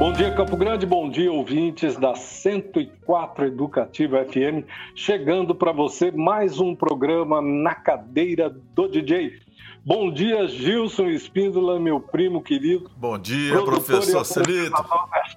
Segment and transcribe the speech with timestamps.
[0.00, 4.64] Bom dia, Campo Grande, bom dia, ouvintes da 104 Educativa FM.
[4.94, 9.38] Chegando para você mais um programa na cadeira do DJ.
[9.84, 12.90] Bom dia, Gilson Espíndola, meu primo querido.
[12.96, 14.82] Bom dia, professor Celito.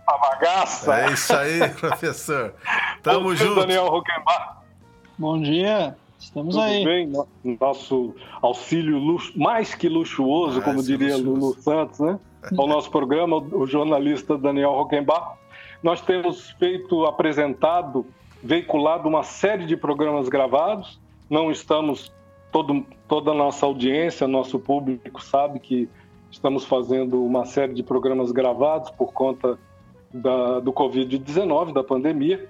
[0.07, 0.97] bagaça.
[0.97, 2.53] É isso aí, professor.
[3.01, 3.55] Tamo junto.
[3.55, 4.63] Daniel Roquembar.
[5.17, 5.93] Bom dia.
[6.17, 6.85] Estamos Tudo aí.
[6.85, 7.11] bem?
[7.59, 11.39] Nosso auxílio luxo, mais que luxuoso, Mais como que diria luxuoso.
[11.39, 12.17] Lulu Santos, né?
[12.57, 15.37] Ao nosso programa, o jornalista Daniel Roquembar.
[15.81, 18.05] Nós temos feito, apresentado,
[18.41, 20.99] veiculado uma série de programas gravados.
[21.29, 22.11] Não estamos,
[22.51, 25.89] todo, toda a nossa audiência, nosso público sabe que
[26.29, 29.57] estamos fazendo uma série de programas gravados por conta
[30.13, 32.49] da, do Covid-19, da pandemia.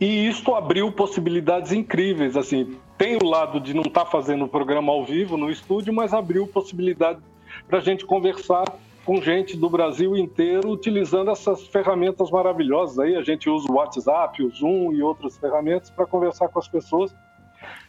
[0.00, 4.92] E isto abriu possibilidades incríveis, assim, tem o lado de não estar fazendo o programa
[4.92, 7.20] ao vivo no estúdio, mas abriu possibilidade
[7.68, 8.64] para a gente conversar
[9.04, 12.98] com gente do Brasil inteiro utilizando essas ferramentas maravilhosas.
[12.98, 16.68] Aí a gente usa o WhatsApp, o Zoom e outras ferramentas para conversar com as
[16.68, 17.14] pessoas.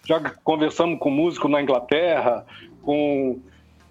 [0.06, 2.46] Já conversamos com músico na Inglaterra,
[2.82, 3.40] com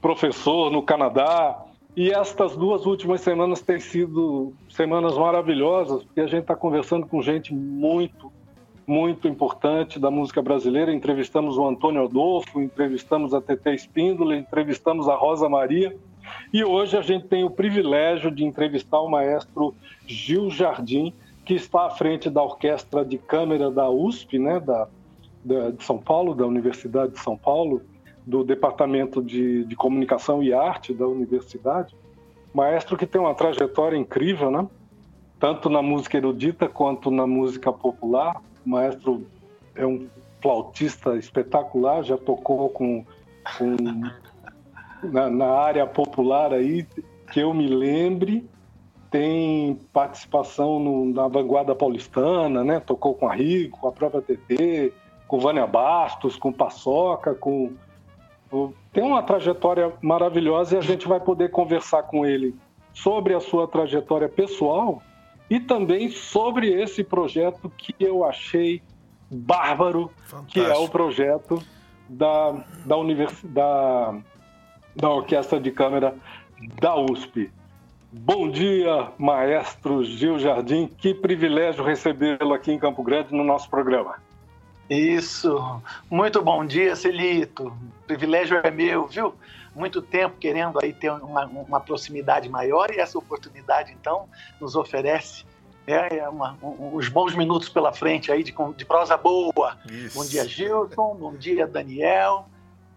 [0.00, 1.62] professor no Canadá.
[1.96, 7.22] E estas duas últimas semanas têm sido semanas maravilhosas, porque a gente está conversando com
[7.22, 8.32] gente muito,
[8.86, 10.92] muito importante da música brasileira.
[10.92, 15.96] Entrevistamos o Antônio Adolfo, entrevistamos a TT Espíndola, entrevistamos a Rosa Maria.
[16.52, 19.74] E hoje a gente tem o privilégio de entrevistar o maestro
[20.06, 21.12] Gil Jardim,
[21.44, 24.88] que está à frente da Orquestra de Câmara da USP, né, da,
[25.44, 27.82] da, de São Paulo, da Universidade de São Paulo,
[28.24, 31.94] do Departamento de, de Comunicação e Arte da Universidade.
[32.54, 34.66] Maestro que tem uma trajetória incrível, né?
[35.40, 38.40] Tanto na música erudita quanto na música popular.
[38.64, 39.26] O maestro
[39.74, 40.08] é um
[40.40, 43.04] flautista espetacular, já tocou com,
[43.56, 43.76] com
[45.02, 46.86] na, na área popular aí,
[47.32, 48.48] que eu me lembre,
[49.10, 52.80] tem participação no, na vanguarda paulistana, né?
[52.80, 54.92] Tocou com a Rico, com a própria TT,
[55.28, 57.72] com Vânia Bastos, com Paçoca, com
[58.92, 62.54] tem uma trajetória maravilhosa e a gente vai poder conversar com ele
[62.92, 65.00] sobre a sua trajetória pessoal
[65.48, 68.82] e também sobre esse projeto que eu achei
[69.30, 70.10] bárbaro,
[70.48, 70.92] que é o Fantástico.
[70.92, 71.62] projeto
[72.08, 74.14] da, da, univers, da,
[74.94, 76.14] da Orquestra de Câmara
[76.80, 77.50] da USP.
[78.12, 80.86] Bom dia, maestro Gil Jardim.
[80.86, 84.16] Que privilégio recebê-lo aqui em Campo Grande no nosso programa.
[84.90, 85.80] Isso.
[86.10, 87.68] Muito bom dia, Celito.
[87.68, 89.34] O privilégio é meu, viu?
[89.74, 94.28] Muito tempo querendo aí ter uma, uma proximidade maior e essa oportunidade, então,
[94.60, 95.44] nos oferece
[95.86, 99.76] é, é uma, um, uns bons minutos pela frente aí de, de prosa boa.
[99.90, 100.18] Isso.
[100.18, 101.16] Bom dia, Gilson.
[101.16, 102.46] Bom dia, Daniel.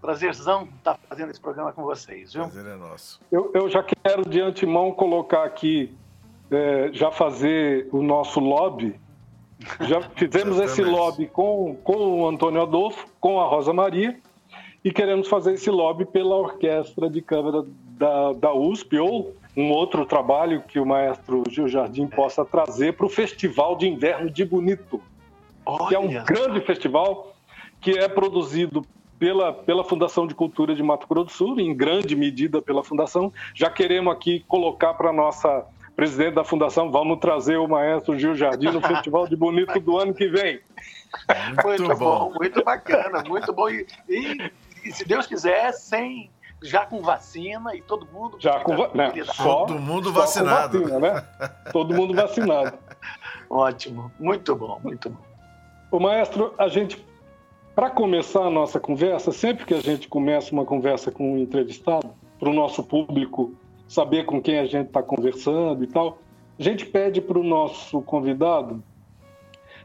[0.01, 2.43] Prazerzão estar fazendo esse programa com vocês, viu?
[2.43, 3.19] Prazer é nosso.
[3.31, 5.97] Eu, eu já quero de antemão colocar aqui,
[6.51, 8.99] é, já fazer o nosso lobby.
[9.81, 14.19] Já fizemos esse lobby com, com o Antônio Adolfo, com a Rosa Maria,
[14.85, 17.65] e queremos fazer esse lobby pela Orquestra de Câmara
[17.97, 23.07] da, da USP ou um outro trabalho que o maestro Gil Jardim possa trazer para
[23.07, 25.01] o Festival de Inverno de Bonito
[25.87, 27.35] que é um Olha, grande festival
[27.81, 28.85] que é produzido
[29.17, 33.33] pela, pela Fundação de Cultura de Mato Grosso do Sul, em grande medida pela Fundação.
[33.55, 35.65] Já queremos aqui colocar para a nossa
[35.95, 40.13] presidente da Fundação, vamos trazer o maestro Gil Jardim no Festival de Bonito do ano
[40.13, 40.59] que vem.
[41.63, 42.29] Muito, muito bom.
[42.29, 43.69] bom, muito bacana, muito bom.
[43.69, 44.51] E- e
[44.91, 46.29] se Deus quiser, sem
[46.63, 50.79] já com vacina e todo mundo Já com va- né, só- Todo mundo Só vacinado.
[50.81, 51.23] vacina, né?
[51.71, 52.77] Todo mundo vacinado.
[53.49, 55.19] Ótimo, muito bom, muito bom.
[55.91, 57.05] O maestro, a gente,
[57.75, 62.09] para começar a nossa conversa, sempre que a gente começa uma conversa com um entrevistado,
[62.39, 63.53] para o nosso público
[63.87, 66.17] saber com quem a gente está conversando e tal,
[66.59, 68.83] a gente pede para o nosso convidado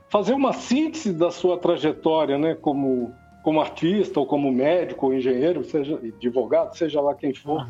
[0.09, 5.65] fazer uma síntese da sua trajetória, né, como, como artista, ou como médico, ou engenheiro,
[5.65, 7.67] seja advogado, seja lá quem for.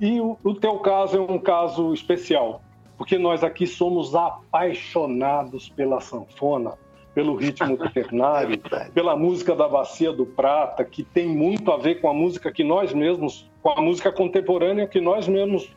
[0.00, 2.62] E o, o teu caso é um caso especial,
[2.96, 6.74] porque nós aqui somos apaixonados pela sanfona,
[7.14, 8.90] pelo ritmo É ternário, verdade.
[8.92, 12.64] pela música da Bacia do Prata, que tem muito a ver com a música que
[12.64, 15.68] nós mesmos, com a música contemporânea que nós mesmos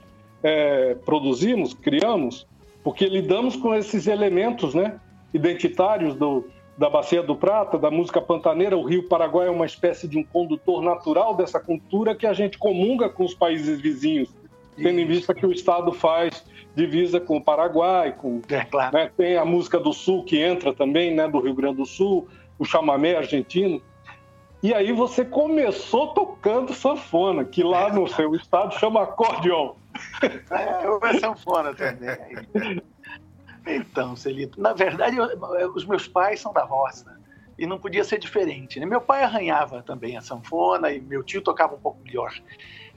[0.44, 2.48] é, produzimos, criamos,
[2.83, 5.00] porque lidamos com esses elementos né,
[5.33, 6.45] identitários do,
[6.77, 8.77] da Bacia do Prata, da música pantaneira.
[8.77, 12.57] O Rio Paraguai é uma espécie de um condutor natural dessa cultura que a gente
[12.57, 14.30] comunga com os países vizinhos,
[14.75, 16.44] tendo em vista que o Estado faz
[16.75, 18.95] divisa com o Paraguai, com É claro.
[18.95, 19.10] né?
[19.16, 21.27] Tem a música do Sul que entra também, né?
[21.27, 22.27] Do Rio Grande do Sul,
[22.60, 23.81] o chamamé argentino.
[24.62, 29.74] E aí você começou tocando sanfona, que lá no seu estado chama acordeon.
[30.50, 32.18] É, ou é sanfona também.
[33.66, 37.20] Então, Celito, na verdade, eu, os meus pais são da roça
[37.58, 38.80] e não podia ser diferente.
[38.80, 38.86] Né?
[38.86, 42.34] Meu pai arranhava também a sanfona e meu tio tocava um pouco melhor.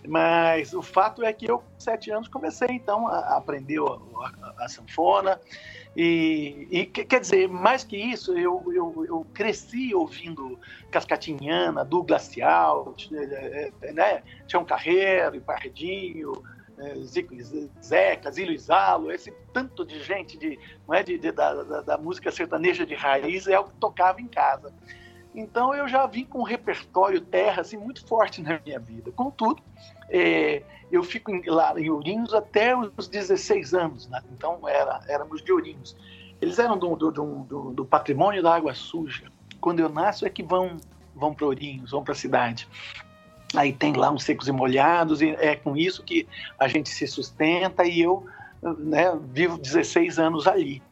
[0.07, 4.65] Mas o fato é que eu, com sete anos, comecei então a aprender a, a,
[4.65, 5.41] a sanfona.
[5.97, 10.59] E, e, quer dizer, mais que isso, eu, eu, eu cresci ouvindo
[10.91, 12.95] Cascatinhana, do Glacial,
[13.93, 14.23] né?
[14.47, 16.33] Tião Carreiro e Pardinho,
[17.03, 17.35] Zico
[17.83, 21.99] Zeca, Zílio Isalo, esse tanto de gente de, não é, de, de da, da, da,
[21.99, 24.73] música sertaneja de raiz é o que tocava em casa.
[25.35, 29.11] Então eu já vim com um repertório terra assim, muito forte na minha vida.
[29.13, 29.63] Contudo,
[30.09, 34.23] é, eu fico em, lá em Ourinhos até os 16 anos, né?
[34.33, 35.97] então era, éramos de Ourinhos.
[36.41, 39.31] Eles eram do, do, do, do, patrimônio da água suja.
[39.61, 40.77] Quando eu nasço é que vão,
[41.15, 42.69] vão para Ourinhos, vão para a cidade.
[43.55, 46.29] Aí tem lá uns secos e molhados, e é com isso que
[46.59, 48.27] a gente se sustenta e eu
[48.63, 50.83] né, vivo 16 anos ali.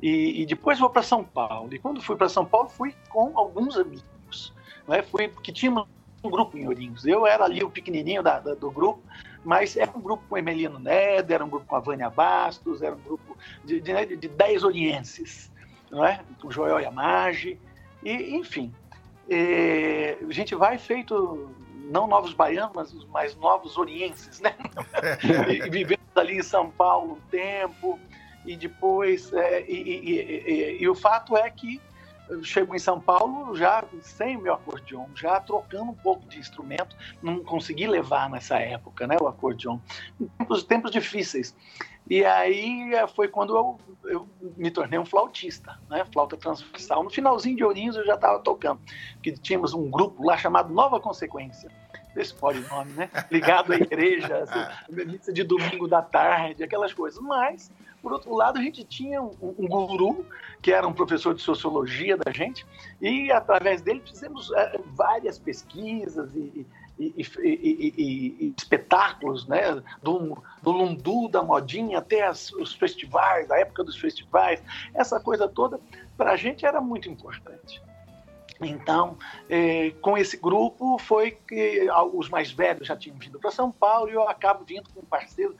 [0.00, 1.74] E, e depois vou para São Paulo.
[1.74, 4.52] E quando fui para São Paulo, fui com alguns amigos.
[4.86, 5.02] Né?
[5.02, 5.86] Fui porque tínhamos
[6.22, 7.04] um grupo em Ourinhos.
[7.04, 9.02] Eu era ali o pequenininho da, da, do grupo,
[9.44, 12.94] mas era um grupo com Emelino Neder, era um grupo com a Vânia Bastos, era
[12.94, 15.52] um grupo de, de, né, de dez orienses,
[15.90, 16.20] não é?
[16.42, 17.58] o Joel Yamagi,
[18.02, 18.72] e enfim.
[19.28, 21.50] E, a gente vai feito
[21.90, 24.54] não novos baianos, mas, mais novos orienses, né?
[25.48, 27.98] e, vivendo ali em São Paulo um tempo,
[28.44, 29.32] e depois.
[29.32, 31.80] É, e, e, e, o fato é que
[32.28, 36.38] eu chego em São Paulo já sem o meu acordeon, já trocando um pouco de
[36.38, 39.78] instrumento, não consegui levar nessa época, né, o acordeon.
[40.38, 41.54] Tempos, tempos difíceis.
[42.08, 47.02] E aí é, foi quando eu, eu me tornei um flautista, né, flauta transversal.
[47.02, 48.80] No finalzinho de Ourinhos eu já estava tocando,
[49.14, 51.70] porque tínhamos um grupo lá chamado Nova Consequência.
[52.14, 53.10] Esse pode o nome, né?
[53.30, 57.18] Ligado à igreja, assim, missa de domingo da tarde, aquelas coisas.
[57.20, 57.72] Mas
[58.04, 60.26] por outro lado, a gente tinha um, um, guru,
[60.60, 62.66] que era um professor de sociologia da gente,
[63.00, 66.66] e através dele fizemos é, várias pesquisas e,
[66.98, 67.94] e, e,
[68.46, 69.82] e, espetáculos, né?
[70.02, 74.62] Do, do lundu, da modinha, até as, os festivais, a época dos festivais,
[74.94, 75.80] essa coisa toda,
[76.16, 77.82] para a gente era muito importante.
[78.60, 79.18] Então,
[79.50, 84.08] eh, com esse grupo foi que os mais velhos já tinham vindo para São Paulo
[84.08, 85.56] e eu acabo vindo com um parceiro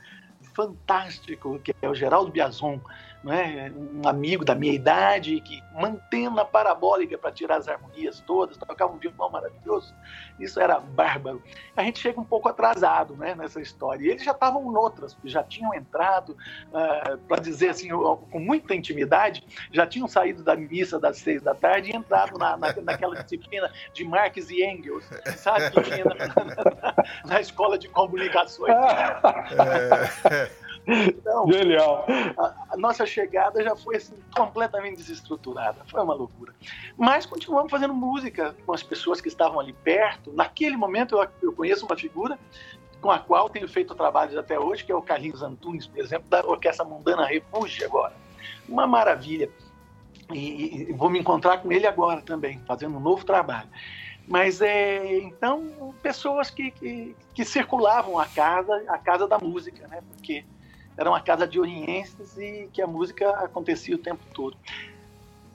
[0.53, 2.79] fantástico, que é o Geraldo Biazon,
[3.25, 3.73] né?
[3.75, 8.99] um amigo da minha idade, que mantena parabólica para tirar as harmonias todas, tocava um
[8.99, 9.95] violão maravilhoso.
[10.39, 11.41] Isso era bárbaro.
[11.75, 14.05] A gente chega um pouco atrasado né, nessa história.
[14.05, 18.75] E eles já estavam noutras, já tinham entrado, uh, ah, para dizer assim, com muita
[18.75, 23.23] intimidade, já tinham saído da missa das seis da tarde e entrado na, na, naquela
[23.23, 28.75] disciplina de Marx e Engels, sabe, que tinha na, na, na escola de comunicações.
[28.75, 30.64] É.
[30.87, 32.05] Então, Genial.
[32.37, 35.81] A, a, nossa chegada já foi assim, completamente desestruturada.
[35.87, 36.53] Foi uma loucura.
[36.97, 40.31] Mas continuamos fazendo música com as pessoas que estavam ali perto.
[40.33, 42.37] Naquele momento, eu, eu conheço uma figura
[43.01, 46.29] com a qual tenho feito trabalhos até hoje, que é o Carlinhos Antunes, por exemplo,
[46.29, 48.13] da Orquestra Mundana Refúgio agora.
[48.67, 49.49] Uma maravilha.
[50.33, 53.69] E, e, vou me encontrar com ele agora também, fazendo um novo trabalho.
[54.27, 60.01] Mas é então pessoas que, que, que circulavam a casa, a casa da música, né?
[60.15, 60.43] Porque
[60.97, 64.57] era uma casa de orienses e que a música acontecia o tempo todo.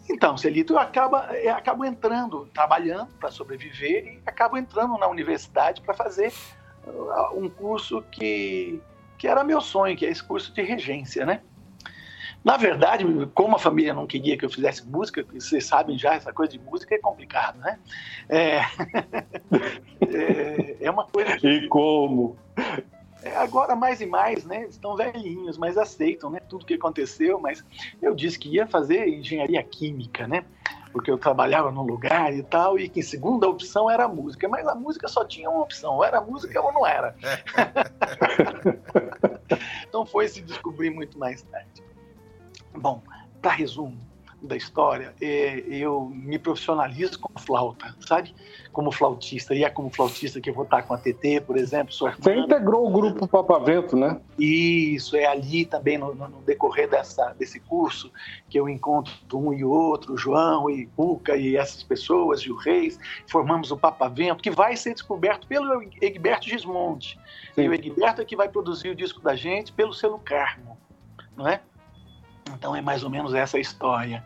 [0.08, 5.80] Então, Celito, eu acabo, eu acabo entrando, trabalhando para sobreviver e acabo entrando na universidade
[5.80, 6.32] para fazer
[6.84, 8.80] uh, um curso que,
[9.16, 11.40] que era meu sonho, que é esse curso de regência, né?
[12.42, 13.04] Na verdade,
[13.34, 16.58] como a família não queria que eu fizesse música, vocês sabem já, essa coisa de
[16.58, 17.78] música é complicado, né?
[18.28, 18.60] É,
[20.08, 21.36] é, é uma coisa.
[21.36, 21.48] Que...
[21.48, 22.36] E como?
[23.22, 24.66] É, agora mais e mais, né?
[24.66, 26.40] Estão velhinhos, mas aceitam, né?
[26.48, 27.64] Tudo que aconteceu, mas
[28.00, 30.44] eu disse que ia fazer engenharia química, né?
[30.92, 34.66] Porque eu trabalhava num lugar e tal, e que segunda opção era a música, mas
[34.66, 37.14] a música só tinha uma opção, ou era música ou não era.
[39.88, 41.84] então foi se descobrir muito mais tarde.
[42.74, 43.02] Bom,
[43.40, 43.98] para resumo,
[44.42, 48.34] da história, é, eu me profissionalizo com flauta, sabe?
[48.72, 49.54] Como flautista.
[49.54, 51.92] E é como flautista que eu vou estar com a TT, por exemplo.
[51.92, 54.20] Você integrou o grupo Papavento, né?
[54.38, 58.10] Isso, é ali também no, no, decorrer dessa, desse curso
[58.48, 62.98] que eu encontro um e outro, João e Cuca e essas pessoas, e o Reis,
[63.28, 67.18] formamos o Papavento, que vai ser descoberto pelo Egberto Gismonte.
[67.54, 67.62] Sim.
[67.62, 70.78] E o Egberto é que vai produzir o disco da gente pelo selo Carmo,
[71.36, 71.60] não é?
[72.54, 74.24] Então é mais ou menos essa a história.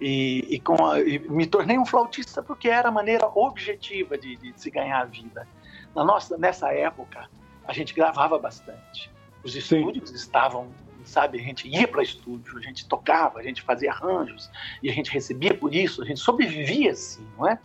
[0.00, 4.36] E, e, com a, e me tornei um flautista porque era a maneira objetiva de,
[4.36, 5.46] de, se ganhar a vida.
[5.94, 7.28] Na nossa, nessa época,
[7.66, 9.10] a gente gravava bastante.
[9.44, 10.16] Os estúdios Sim.
[10.16, 10.68] estavam,
[11.04, 14.50] sabe, a gente ia para estúdio, a gente tocava, a gente fazia arranjos
[14.82, 17.58] e a gente recebia por isso, a gente sobrevivia assim, não é?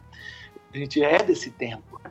[0.73, 2.01] A gente é desse tempo.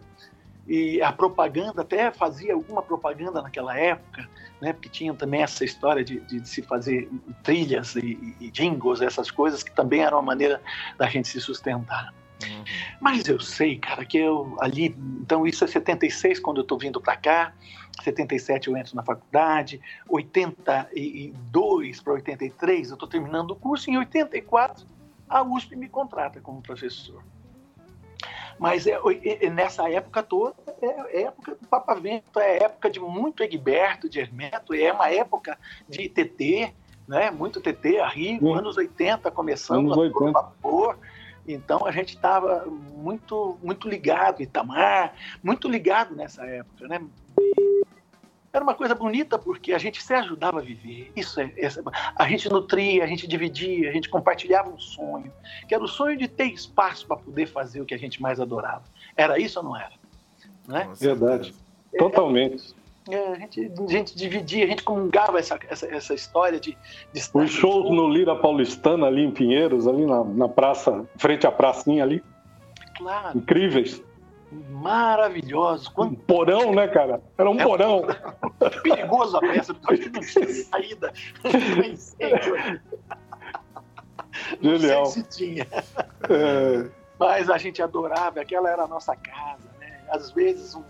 [0.67, 4.29] E a propaganda, até fazia alguma propaganda naquela época,
[4.61, 4.73] né?
[4.73, 7.09] Porque tinha também essa história de, de se fazer
[7.43, 10.63] trilhas e, e jingles, essas coisas que também eram uma maneira
[10.97, 12.15] da gente se sustentar.
[12.43, 12.65] Uhum.
[13.01, 14.97] Mas eu sei, cara, que eu ali.
[15.21, 17.53] Então, isso é 76 quando eu estou vindo para cá.
[18.03, 19.81] 77 eu entro na faculdade.
[20.09, 23.91] 82 para 83 eu estou terminando o curso.
[23.91, 24.87] Em 84
[25.29, 27.23] a USP me contrata como professor.
[28.59, 33.01] Mas é, é, nessa época toda, é, é época do Papa Vento, é época de
[33.01, 35.59] muito Egberto, de Hermeto, é uma época
[35.89, 36.73] de TT,
[37.07, 37.31] né?
[37.31, 40.29] muito TT, a Rio, anos 80, começando anos 80.
[40.29, 40.99] a vapor.
[41.47, 47.03] Então a gente estava muito, muito ligado, Itamar, muito ligado nessa época, né?
[48.55, 51.11] Era uma coisa bonita porque a gente se ajudava a viver.
[51.17, 51.83] Isso é, essa,
[52.15, 55.33] a gente nutria, a gente dividia, a gente compartilhava um sonho,
[55.67, 58.39] que era o sonho de ter espaço para poder fazer o que a gente mais
[58.39, 58.85] adorava.
[59.17, 59.93] Era isso ou não era?
[60.69, 60.89] Não é?
[60.95, 61.53] Verdade.
[61.99, 62.75] Totalmente.
[63.11, 66.79] É, a, gente, a gente dividia, a gente comungava essa, essa, essa história de,
[67.13, 71.53] de Os shows no Lira Paulistana, ali em Pinheiros, ali na, na praça, frente à
[71.53, 72.23] pracinha ali.
[72.97, 73.37] Claro.
[73.37, 74.01] Incríveis.
[74.71, 75.89] Maravilhosos.
[75.89, 76.13] Quando...
[76.13, 77.21] Um porão, né, cara?
[77.37, 78.03] Era um é porão.
[78.83, 81.13] Perigoso a peça, porque não tinha saída.
[84.61, 85.07] Genial.
[85.07, 85.67] Se tinha.
[86.29, 86.91] É...
[87.19, 90.01] Mas a gente adorava, aquela era a nossa casa, né?
[90.09, 90.83] Às vezes um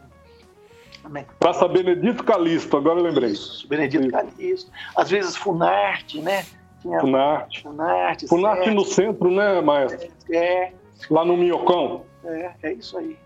[1.14, 3.30] é Praça Benedito Calixto, agora eu lembrei.
[3.30, 4.12] Isso, Benedito Isso.
[4.12, 4.70] Calixto.
[4.96, 6.44] Às vezes Funarte, né?
[6.80, 7.62] Tinha Funarte.
[7.62, 10.08] Funarte, Funarte no centro, né, Maestro?
[10.30, 10.72] É.
[11.10, 12.04] Lá no Minhocão.
[12.24, 13.18] É, é isso aí.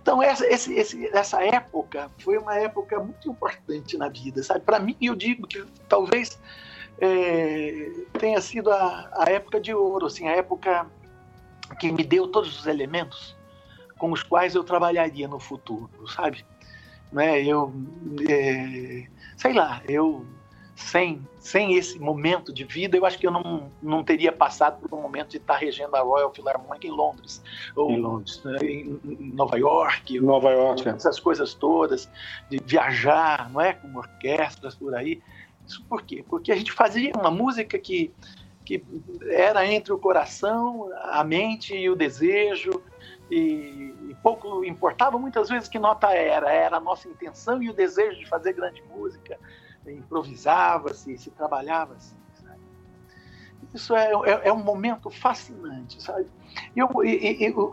[0.00, 4.60] Então, essa, esse, esse, essa época foi uma época muito importante na vida, sabe?
[4.60, 6.38] Para mim, eu digo que talvez
[7.00, 10.86] é, tenha sido a, a época de ouro, assim, a época
[11.78, 13.36] que me deu todos os elementos
[13.98, 16.44] com os quais eu trabalharia no futuro, sabe?
[17.12, 17.42] né?
[17.42, 17.72] Eu,
[18.28, 19.06] é,
[19.36, 20.26] sei lá, eu
[20.78, 24.96] sem, sem esse momento de vida, eu acho que eu não, não teria passado por
[24.96, 27.42] um momento de estar regendo a Royal Philharmonic em Londres,
[27.74, 28.40] ou em, Londres.
[28.44, 29.00] Né, em,
[29.34, 30.92] Nova York, Nova York, é.
[30.92, 32.08] essas coisas todas,
[32.48, 35.20] de viajar, não é, com orquestras por aí.
[35.66, 36.24] Isso por quê?
[36.26, 38.12] Porque a gente fazia uma música que,
[38.64, 38.82] que
[39.28, 42.82] era entre o coração, a mente e o desejo,
[43.28, 47.74] e, e, pouco importava muitas vezes que nota era, era a nossa intenção e o
[47.74, 49.38] desejo de fazer grande música,
[49.92, 52.18] improvisava-se, se trabalhava-se.
[53.74, 56.26] Isso é, é, é, um momento fascinante, sabe?
[56.74, 56.88] Eu,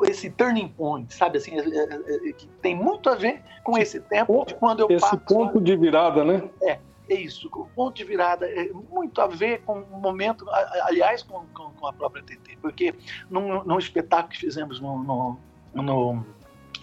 [0.03, 4.01] esse turning point, sabe, assim, é, é, é, que tem muito a ver com esse
[4.01, 5.15] tempo de quando eu esse passo...
[5.15, 6.43] Esse ponto de virada, né?
[6.61, 10.45] É, é isso, o ponto de virada é muito a ver com o momento,
[10.83, 12.93] aliás, com, com, com a própria TT, porque
[13.29, 15.37] num, num, espetáculo que fizemos no, no,
[15.73, 16.25] no,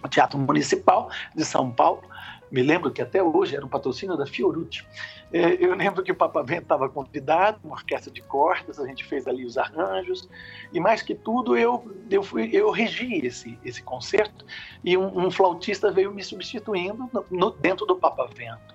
[0.08, 2.02] Teatro Municipal de São Paulo,
[2.50, 4.84] me lembro que até hoje era um patrocínio da Fiorucci.
[5.32, 9.02] É, eu lembro que o Papa Vento estava convidado, uma orquestra de cordas, a gente
[9.02, 10.28] fez ali os arranjos,
[10.70, 14.44] e mais que tudo eu, eu, fui, eu regi esse, esse concerto,
[14.84, 18.74] e um, um flautista veio me substituindo no, no, dentro do Papa Vento.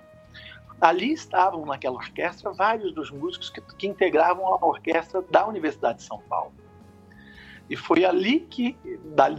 [0.80, 6.04] Ali estavam naquela orquestra vários dos músicos que, que integravam a orquestra da Universidade de
[6.04, 6.52] São Paulo.
[7.68, 8.76] E foi ali que,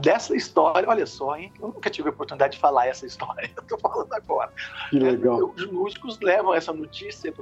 [0.02, 1.52] dessa história, olha só, hein?
[1.60, 4.52] Eu nunca tive a oportunidade de falar essa história, eu estou falando agora.
[4.90, 5.54] Que legal.
[5.56, 7.34] Os músicos levam essa notícia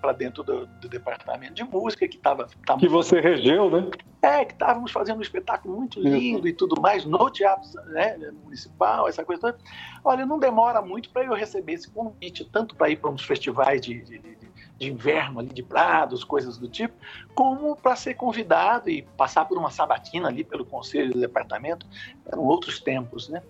[0.00, 2.46] para dentro do, do, departamento de música que estava.
[2.78, 3.90] Que você regeu, né?
[4.20, 6.48] É, que estávamos fazendo um espetáculo muito lindo Isso.
[6.48, 9.58] e tudo mais no teatro né, municipal, essa coisa toda.
[10.04, 13.80] Olha, não demora muito para eu receber esse convite, tanto para ir para uns festivais
[13.80, 16.94] de, de, de de inverno ali de prados, coisas do tipo,
[17.34, 21.86] como para ser convidado e passar por uma sabatina ali pelo conselho do departamento,
[22.26, 23.42] eram outros tempos, né?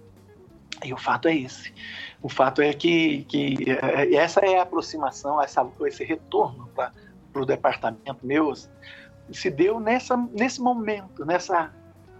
[0.84, 1.74] E o fato é esse.
[2.22, 6.92] O fato é que, que é, essa é a aproximação, essa, esse retorno para
[7.34, 8.54] o departamento meu
[9.30, 11.72] se deu nessa, nesse momento, nessa,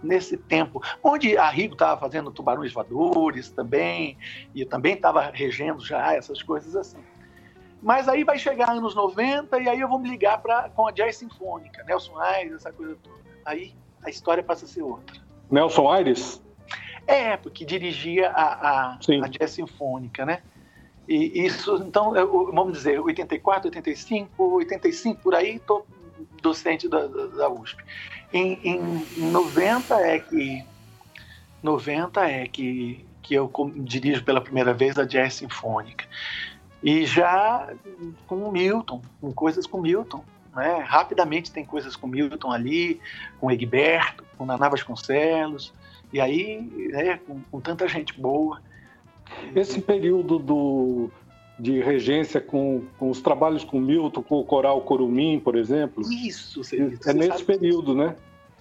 [0.03, 4.17] nesse tempo, onde a Rigo estava fazendo tubarões voadores também,
[4.53, 6.99] e também estava regendo já essas coisas assim.
[7.81, 10.91] Mas aí vai chegar anos 90 e aí eu vou me ligar pra, com a
[10.91, 13.19] Jazz Sinfônica, Nelson Aires, essa coisa toda.
[13.45, 15.21] Aí a história passa a ser outra.
[15.49, 16.41] Nelson Aires?
[17.07, 20.41] É, porque dirigia a, a, a Jazz Sinfônica, né?
[21.07, 25.87] E isso, então, eu, vamos dizer, 84, 85, 85 por aí, estou
[26.39, 27.83] docente da, da, da USP.
[28.31, 30.63] Em, em 90 é que
[31.63, 36.05] 90 é que, que eu dirijo pela primeira vez a Jazz Sinfônica.
[36.81, 37.73] E já
[38.27, 40.23] com Milton, com coisas com Milton.
[40.55, 40.83] Né?
[40.85, 42.99] Rapidamente tem coisas com Milton ali,
[43.39, 45.73] com Egberto, com Naná Vasconcelos,
[46.11, 48.61] e aí né, com, com tanta gente boa.
[49.55, 51.11] Esse período do,
[51.59, 56.03] de regência com, com os trabalhos com Milton, com o coral Corumim, por exemplo.
[56.11, 57.97] Isso, você, é nesse período, disso.
[57.97, 58.15] né?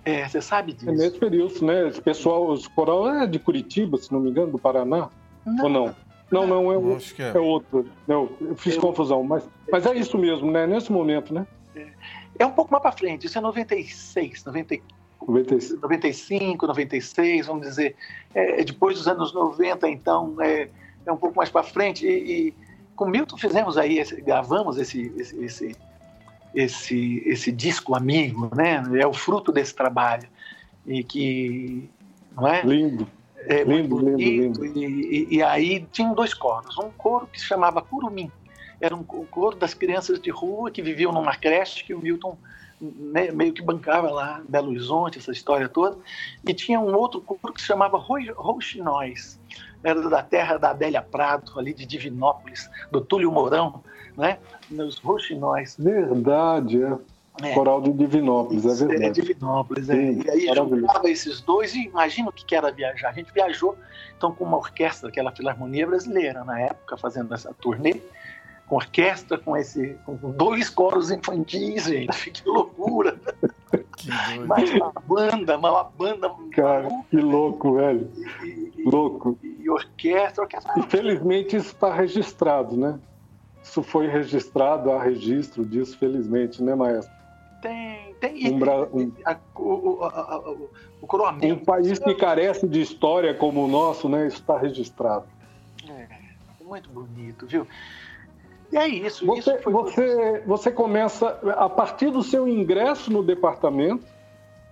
[0.04, 0.90] É, você sabe disso.
[0.90, 1.88] É nesse período, né?
[1.88, 5.08] Esse pessoal, os coral é de Curitiba, se não me engano, do Paraná.
[5.44, 5.64] Não.
[5.64, 6.07] Ou não?
[6.30, 7.36] Não, não, é, o, é.
[7.36, 7.86] é outro.
[8.06, 8.80] Não, eu fiz eu...
[8.80, 10.66] confusão, mas, mas é isso mesmo, né?
[10.66, 11.46] Nesse momento, né?
[11.74, 11.86] É,
[12.40, 14.76] é um pouco mais para frente, isso é 96, 90,
[15.26, 15.80] 96.
[15.80, 17.96] 95, 96, vamos dizer.
[18.34, 20.68] É, depois dos anos 90, então, é,
[21.06, 22.06] é um pouco mais para frente.
[22.06, 22.54] E, e,
[22.94, 25.76] com Milton fizemos aí, esse, gravamos esse, esse, esse,
[26.54, 28.82] esse, esse disco amigo, né?
[29.00, 30.28] É o fruto desse trabalho.
[30.86, 31.88] E que,
[32.36, 32.62] não é?
[32.62, 33.06] Lindo.
[33.46, 34.78] É, lindo, bonito, lindo, lindo.
[34.78, 36.76] E, e, e, aí tinham dois coros.
[36.78, 38.30] Um coro que se chamava Curumim.
[38.80, 42.36] Era um coro das crianças de rua que viviam numa creche que o Milton
[42.80, 45.96] né, meio que bancava lá Belo Horizonte, essa história toda.
[46.46, 49.38] E tinha um outro coro que se chamava Rouxinóis.
[49.82, 53.82] Era da terra da Adélia Prado, ali de Divinópolis, do Túlio Mourão,
[54.16, 54.38] né?
[54.70, 55.76] Nos Rouxinóis.
[55.78, 56.98] Verdade, é.
[57.42, 57.54] É.
[57.54, 59.04] Coral de Divinópolis, é verdade.
[59.04, 59.94] É, Divinópolis, é.
[59.94, 63.10] Sim, e aí juntava esses dois e imagina o que era viajar.
[63.10, 63.76] A gente viajou
[64.16, 68.00] então com uma orquestra, aquela Filarmonia Brasileira, na época, fazendo essa turnê,
[68.66, 72.30] com orquestra, com esse com dois coros infantis, gente.
[72.30, 73.18] Que loucura!
[73.96, 74.10] Que
[74.46, 76.30] Mas uma banda, uma banda.
[76.52, 78.10] Cara, que louco, velho.
[78.42, 79.38] E, e, louco.
[79.42, 80.72] E, e orquestra, orquestra.
[80.76, 82.98] Infelizmente isso está registrado, né?
[83.62, 87.17] Isso foi registrado, há registro disso, felizmente, né, Maestro?
[87.60, 88.52] Tem, tem.
[88.52, 90.70] Um, um, a, o, a, o,
[91.02, 91.54] o coroamento.
[91.54, 94.26] Um país que carece de história como o nosso, né?
[94.26, 95.26] Isso está registrado.
[95.88, 96.06] É,
[96.64, 97.66] muito bonito, viu?
[98.70, 99.26] E é isso.
[99.26, 104.06] Você, isso você, você começa, a partir do seu ingresso no departamento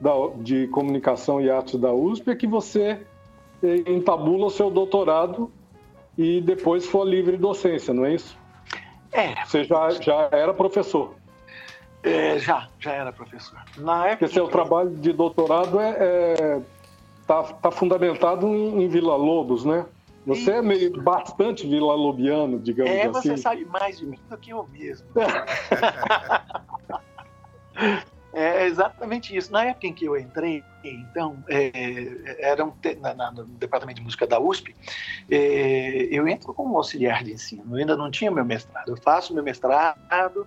[0.00, 3.00] da, de comunicação e arte da USP, é que você
[3.62, 5.50] eh, entabula o seu doutorado
[6.16, 8.38] e depois for livre docência, não é isso?
[9.12, 9.44] É.
[9.44, 11.14] Você já, já era professor.
[12.06, 13.58] É, já, já era professor.
[13.76, 14.18] Na época.
[14.18, 16.60] Porque seu trabalho de doutorado é, é
[17.26, 19.84] tá, tá fundamentado em, em Vila Lobos, né?
[20.26, 23.08] Você é meio bastante vila-lobiano, digamos é, assim.
[23.08, 25.06] É, você sabe mais de mim do que eu mesmo.
[28.34, 29.52] é exatamente isso.
[29.52, 31.70] Na época em que eu entrei, então, é,
[32.40, 34.74] era um, na, na, no departamento de música da USP,
[35.30, 37.62] é, eu entro como auxiliar de ensino.
[37.70, 38.88] Eu ainda não tinha meu mestrado.
[38.88, 40.44] Eu faço meu mestrado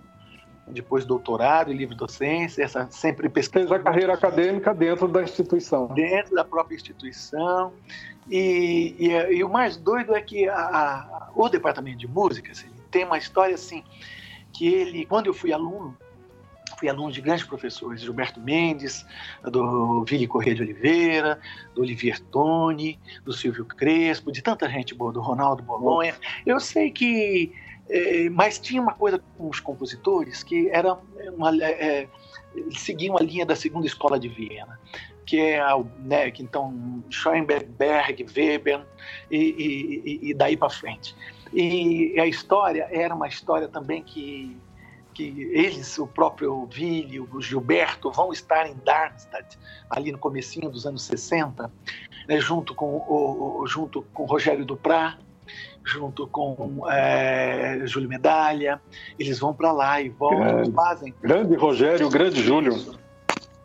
[0.70, 3.68] depois doutorado em livre docência, essa sempre pesquisa.
[3.68, 5.86] Fez a carreira acadêmica dentro da instituição.
[5.88, 7.72] Dentro da própria instituição.
[8.28, 12.68] E, e, e o mais doido é que a, a, o departamento de música assim,
[12.90, 13.82] tem uma história assim,
[14.52, 15.96] que ele, quando eu fui aluno,
[16.78, 19.04] fui aluno de grandes professores, Gilberto Mendes,
[19.42, 21.38] do Vili Corrêa de Oliveira,
[21.74, 26.14] do Olivier Toni, do Silvio Crespo, de tanta gente boa, do Ronaldo Bolonha.
[26.46, 27.52] Eu sei que
[28.32, 30.96] mas tinha uma coisa com os compositores que era
[31.36, 32.08] uma, é,
[32.76, 34.78] seguiam a linha da segunda escola de Viena,
[35.26, 38.84] que é a, né, que então Schoenberg, Berg, Weber
[39.30, 41.14] e, e, e daí para frente.
[41.52, 44.56] E a história era uma história também que
[45.12, 49.58] que eles, o próprio Ville, o Gilberto, vão estar em Darmstadt,
[49.90, 51.70] ali no comecinho dos anos 60,
[52.28, 55.18] né, junto, com o, junto com Rogério Duprat,
[55.90, 58.80] junto com é, Júlio Medalha.
[59.18, 61.14] Eles vão para lá e voltam, grande, fazem.
[61.20, 62.98] Grande Rogério, grande Júlio.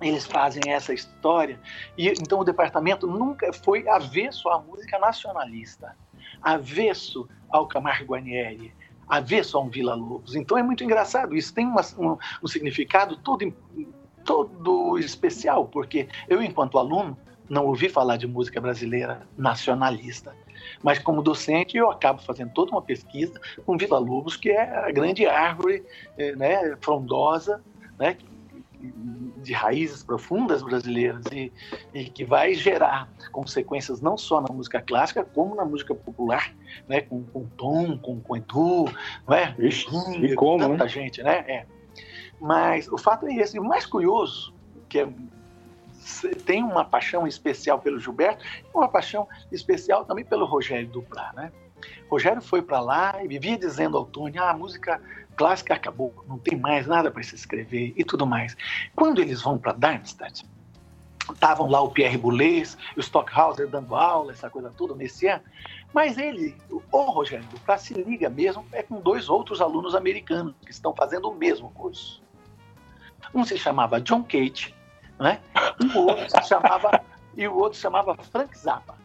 [0.01, 1.59] Eles fazem essa história.
[1.97, 5.95] E então o departamento nunca foi avesso à música nacionalista,
[6.41, 8.73] avesso ao Camargo Guarnieri,
[9.07, 10.35] avesso a um Vila Lobos.
[10.35, 11.35] Então é muito engraçado.
[11.35, 13.53] Isso tem uma, um, um significado todo,
[14.23, 20.35] todo especial, porque eu, enquanto aluno, não ouvi falar de música brasileira nacionalista.
[20.83, 24.91] Mas como docente, eu acabo fazendo toda uma pesquisa com Vila Lobos, que é a
[24.91, 25.83] grande árvore
[26.17, 27.63] eh, né, frondosa,
[27.97, 28.17] né,
[29.37, 31.51] de raízes profundas brasileiras e,
[31.93, 36.53] e, que vai gerar consequências não só na música clássica, como na música popular,
[36.87, 38.85] né, com, com Tom, com, com Edu,
[39.27, 39.55] não é?
[39.59, 39.87] Ixi,
[40.23, 40.89] e como, tanta né?
[40.89, 41.45] gente, né?
[41.47, 41.65] É.
[42.39, 43.57] Mas o fato é esse.
[43.59, 44.53] O mais curioso,
[44.89, 45.07] que é
[46.45, 51.51] tem uma paixão especial pelo Gilberto e uma paixão especial também pelo Rogério Duplat, né?
[52.09, 55.01] Rogério foi para lá e vivia dizendo ao Tony: ah, a música
[55.35, 58.55] clássica acabou, não tem mais nada para se escrever e tudo mais.
[58.95, 60.45] Quando eles vão para Darmstadt,
[61.31, 65.43] estavam lá o Pierre Boulez, o Stockhauser dando aula, essa coisa toda nesse ano.
[65.93, 70.71] Mas ele, o Rogério, para se liga mesmo, é com dois outros alunos americanos que
[70.71, 72.21] estão fazendo o mesmo curso.
[73.33, 74.74] Um se chamava John Cage,
[75.19, 75.39] né?
[75.79, 77.01] E o outro se chamava
[77.35, 78.95] e o outro chamava Frank Zappa.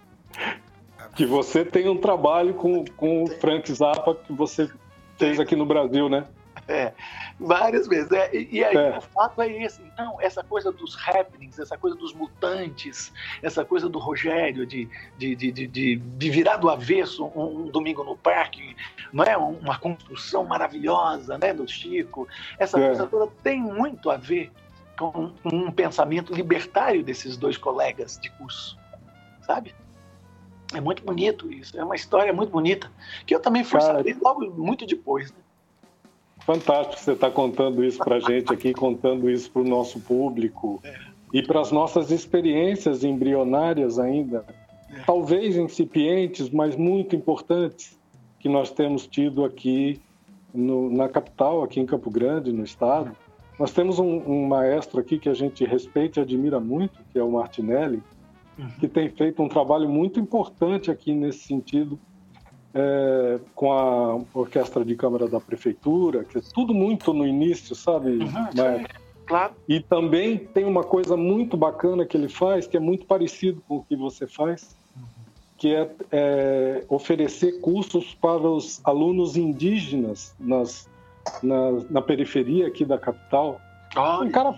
[1.14, 4.70] Que você tem um trabalho com, com o Frank Zappa que você
[5.18, 6.26] fez aqui no Brasil, né?
[6.68, 6.92] É,
[7.38, 8.10] várias vezes.
[8.12, 8.96] É, e aí é.
[8.96, 9.82] o fato é esse.
[9.82, 15.34] Então, essa coisa dos happenings, essa coisa dos mutantes, essa coisa do Rogério de, de,
[15.34, 18.76] de, de, de virar do avesso um, um, domingo no parque,
[19.12, 19.36] não é?
[19.36, 22.28] Uma construção maravilhosa né, do Chico.
[22.56, 22.86] Essa é.
[22.86, 24.52] coisa toda tem muito a ver
[25.00, 28.78] com um pensamento libertário desses dois colegas de curso,
[29.40, 29.74] sabe?
[30.74, 32.92] É muito bonito isso, é uma história muito bonita,
[33.26, 35.30] que eu também fui Cara, saber logo muito depois.
[35.32, 35.38] Né?
[36.40, 39.98] Fantástico você estar tá contando isso para a gente aqui, contando isso para o nosso
[40.00, 40.94] público é.
[41.32, 44.44] e para as nossas experiências embrionárias ainda,
[44.90, 45.00] é.
[45.06, 47.98] talvez incipientes, mas muito importantes,
[48.38, 49.98] que nós temos tido aqui
[50.52, 53.16] no, na capital, aqui em Campo Grande, no estado.
[53.60, 57.22] Nós temos um, um, maestro aqui que a gente respeita e admira muito, que é
[57.22, 58.02] o Martinelli,
[58.58, 58.70] uhum.
[58.80, 62.00] que tem feito um trabalho muito importante aqui nesse sentido,
[62.72, 68.12] é, com a Orquestra de Câmara da Prefeitura, que é tudo muito no início, sabe?
[68.12, 68.86] Uhum, Mas,
[69.26, 69.52] claro.
[69.68, 73.76] E também tem uma coisa muito bacana que ele faz, que é muito parecido com
[73.76, 75.02] o que você faz, uhum.
[75.58, 80.88] que é, é oferecer cursos para os alunos indígenas nas
[81.42, 83.60] na, na periferia aqui da capital.
[83.96, 84.28] Olha.
[84.28, 84.54] Um cara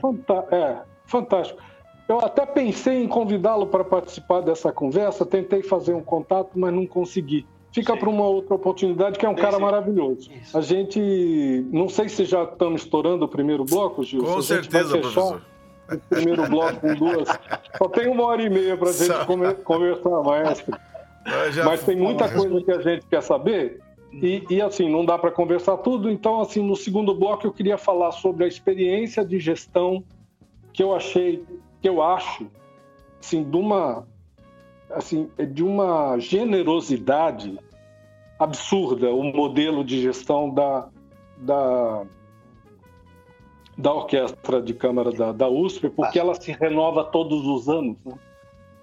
[0.51, 1.61] é, fantástico.
[2.09, 6.87] Eu até pensei em convidá-lo para participar dessa conversa, tentei fazer um contato, mas não
[6.87, 7.47] consegui.
[7.73, 10.31] Fica para uma outra oportunidade, que é um cara maravilhoso.
[10.31, 10.57] Isso.
[10.57, 14.23] A gente, não sei se já estamos estourando o primeiro bloco, Gil.
[14.23, 15.43] Com certeza, professor.
[15.91, 17.29] O primeiro bloco com duas.
[17.79, 20.77] Só tem uma hora e meia para a gente conversar, maestro.
[21.65, 23.81] Mas tem muita coisa que a gente quer saber.
[24.13, 27.79] E, e, assim, não dá para conversar tudo, então, assim, no segundo bloco eu queria
[27.79, 30.05] falar sobre a experiência de gestão
[30.73, 31.43] que eu achei,
[31.81, 32.47] que eu acho,
[33.19, 34.07] assim, de uma,
[34.91, 37.59] assim, de uma generosidade
[38.39, 40.89] absurda o modelo de gestão da,
[41.39, 42.05] da,
[43.79, 47.97] da orquestra de câmara da, da USP, porque ela se renova todos os anos.
[48.05, 48.15] Né?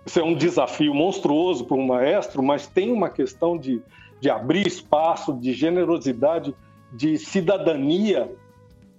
[0.06, 3.82] Isso é um desafio monstruoso para um maestro, mas tem uma questão de
[4.20, 6.54] de abrir espaço, de generosidade,
[6.92, 8.32] de cidadania,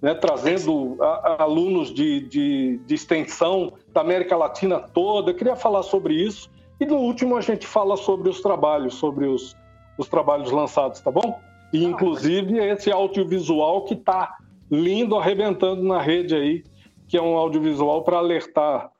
[0.01, 5.31] né, trazendo a, a alunos de, de, de, extensão da América Latina toda.
[5.31, 6.49] Eu queria falar sobre isso.
[6.79, 9.55] E no último a gente fala sobre os trabalhos, sobre os,
[9.97, 11.39] os trabalhos lançados, tá bom?
[11.71, 14.37] E inclusive esse audiovisual que está
[14.69, 16.63] lindo, arrebentando na rede aí,
[17.07, 18.90] que é um audiovisual para alertar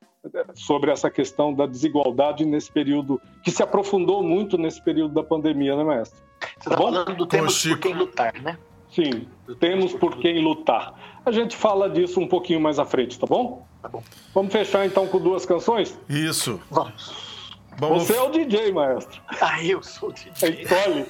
[0.53, 5.75] sobre essa questão da desigualdade nesse período, que se aprofundou muito nesse período da pandemia,
[5.75, 6.21] né, mestre?
[6.39, 8.57] Você está falando do temos por quem lutar, né?
[8.89, 9.27] Sim,
[9.59, 11.21] temos por quem lutar.
[11.25, 13.65] A gente fala disso um pouquinho mais à frente, tá bom?
[13.81, 14.03] Tá bom.
[14.33, 15.97] Vamos fechar então com duas canções?
[16.09, 16.59] Isso.
[16.69, 17.57] Vamos.
[17.77, 18.03] Vamos.
[18.03, 19.21] Você é o DJ, maestro.
[19.39, 20.63] Ah, eu sou o DJ.
[20.63, 21.05] Escolhe.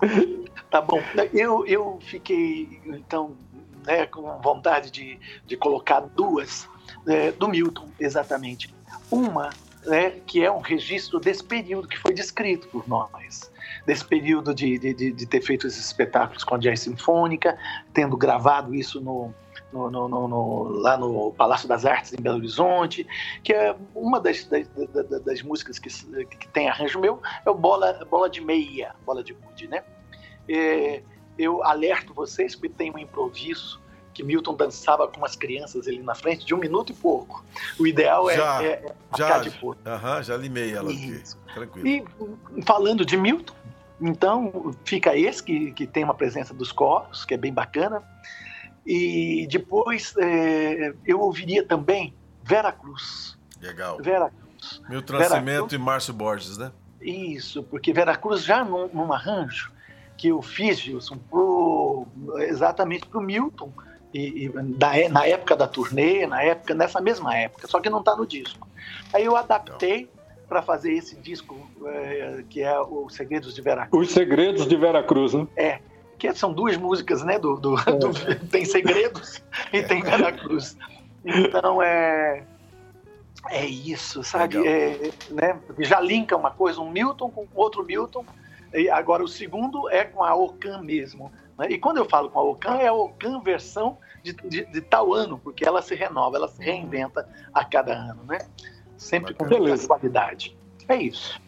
[0.70, 1.00] tá bom.
[1.34, 3.36] Eu, eu fiquei, então,
[3.84, 6.68] né, com vontade de, de colocar duas
[7.06, 8.74] é, do Milton, exatamente.
[9.10, 9.50] Uma,
[9.84, 13.50] né, que é um registro desse período que foi descrito por nós,
[13.86, 17.56] desse período de, de, de ter feito esses espetáculos com a Jazz Sinfônica,
[17.92, 19.32] tendo gravado isso no,
[19.72, 23.06] no, no, no, lá no Palácio das Artes em Belo Horizonte,
[23.42, 24.66] que é uma das, das,
[25.24, 29.32] das, músicas que, que, tem arranjo meu, é o Bola, bola de Meia, Bola de
[29.32, 29.84] Wood, né?
[30.48, 31.02] É,
[31.38, 33.80] eu alerto vocês que tem um improviso
[34.16, 37.44] que Milton dançava com umas crianças ali na frente de um minuto e pouco.
[37.78, 39.76] O ideal é, já, é, é já, de pôr.
[39.84, 41.22] Aham, já limei ela aqui.
[41.52, 41.86] Tranquilo.
[42.56, 43.54] E falando de Milton,
[44.00, 48.02] então fica esse que, que tem uma presença dos coros, que é bem bacana.
[48.86, 53.36] E depois é, eu ouviria também Vera Cruz.
[53.60, 53.98] Legal.
[54.00, 54.80] Vera Cruz.
[54.88, 56.72] Milton Nascimento e Márcio Borges, né?
[57.02, 59.70] Isso, porque Vera Cruz já num, num arranjo
[60.16, 62.06] que eu fiz, Gilson, pro,
[62.38, 63.70] exatamente para o Milton,
[64.16, 68.00] e, e da, na época da turnê, na época, nessa mesma época, só que não
[68.00, 68.66] está no disco.
[69.12, 70.08] Aí eu adaptei
[70.48, 74.08] para fazer esse disco é, que é Os Segredos de Veracruz.
[74.08, 75.46] Os Segredos de Veracruz, né?
[75.54, 75.80] É,
[76.18, 77.38] que são duas músicas, né?
[77.38, 77.92] Do, do, é.
[77.92, 80.76] do tem Segredos e tem Veracruz.
[81.24, 82.42] Então é
[83.50, 84.66] é isso, sabe?
[84.66, 85.58] É, né?
[85.80, 88.24] Já linka uma coisa, um Milton com outro Milton.
[88.72, 91.68] E agora o segundo é com a Ocam mesmo Né?
[91.70, 95.14] E quando eu falo com a Ocan, é a Ocan versão de, de, de, tal
[95.14, 98.38] ano, porque ela se renova, ela se reinventa a cada ano, né?
[98.96, 100.56] Sempre com muita qualidade.
[100.88, 101.40] É isso.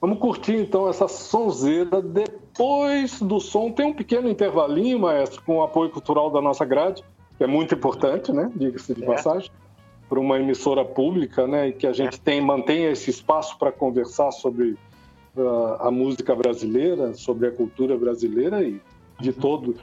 [0.00, 2.00] Vamos curtir então essa sonzeira.
[2.00, 7.04] Depois do som, tem um pequeno intervalinho, maestro, com o apoio cultural da nossa grade,
[7.36, 8.50] que é muito importante, né?
[8.54, 9.06] Diga-se de é.
[9.06, 9.50] passagem,
[10.08, 11.68] para uma emissora pública, né?
[11.68, 12.20] E que a gente é.
[12.22, 14.76] tem, mantenha esse espaço para conversar sobre
[15.36, 18.80] uh, a música brasileira, sobre a cultura brasileira e
[19.20, 19.76] de todo,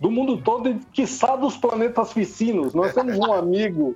[0.00, 2.74] do mundo todo e, quiçá, dos planetas vizinhos.
[2.74, 3.94] Nós temos um amigo,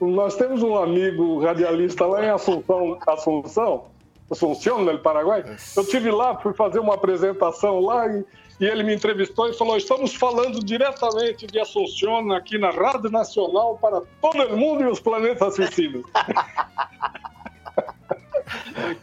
[0.00, 3.84] nós temos um amigo radialista lá em Assunção, Assunção
[4.30, 5.42] Assunção, no Paraguai.
[5.74, 8.24] Eu tive lá, fui fazer uma apresentação lá e,
[8.60, 13.78] e ele me entrevistou e falou: estamos falando diretamente de Assunção aqui na Rádio Nacional
[13.80, 16.04] para todo o mundo e os planetas vizinhos.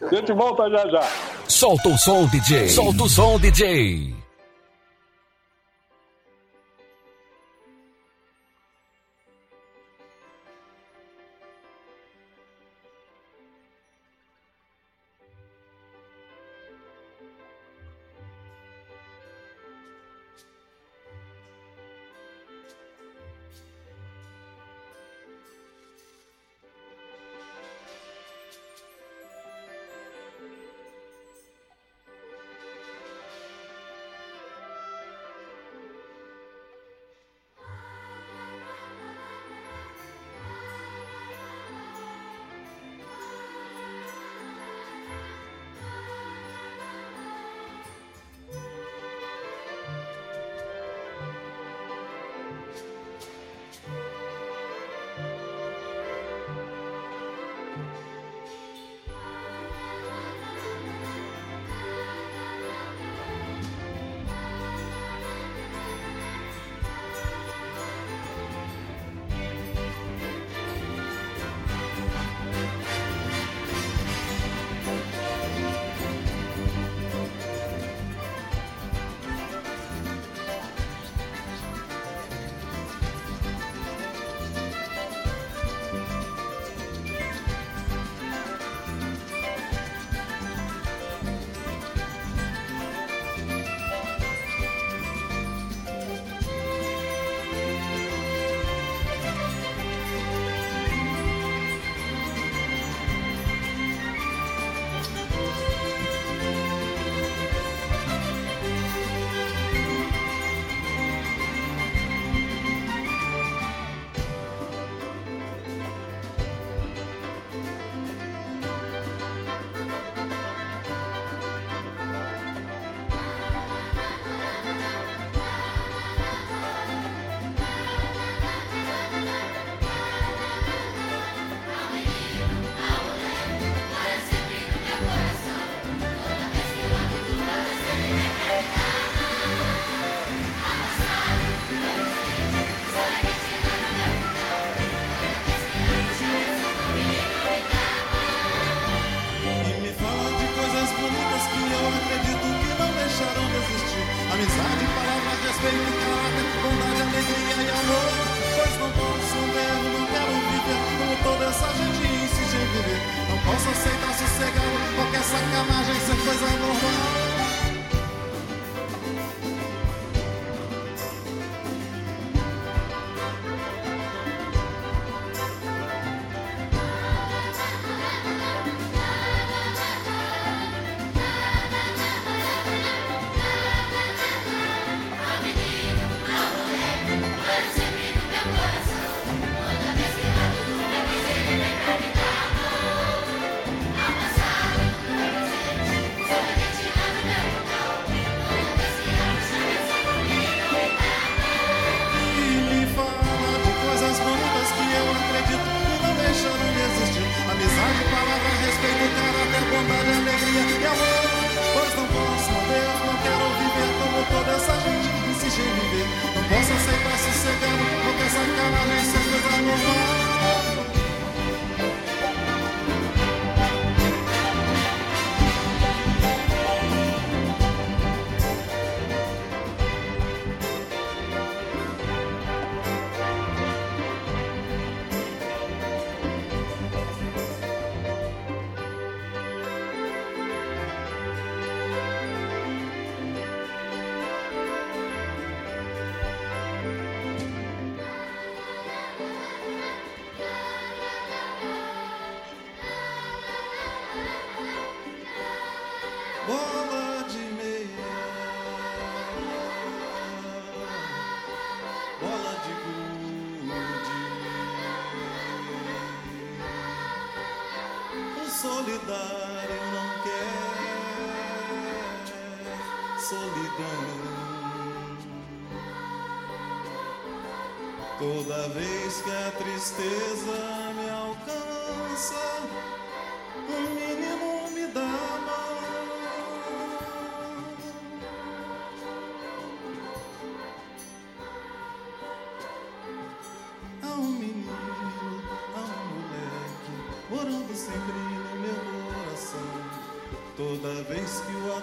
[0.02, 1.02] A gente volta já já.
[1.46, 2.68] Solta o som, DJ.
[2.68, 4.25] Solta o som, DJ.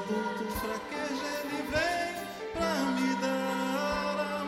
[0.08, 2.14] corpo fraqueja, ele vem
[2.54, 4.44] pra me dar a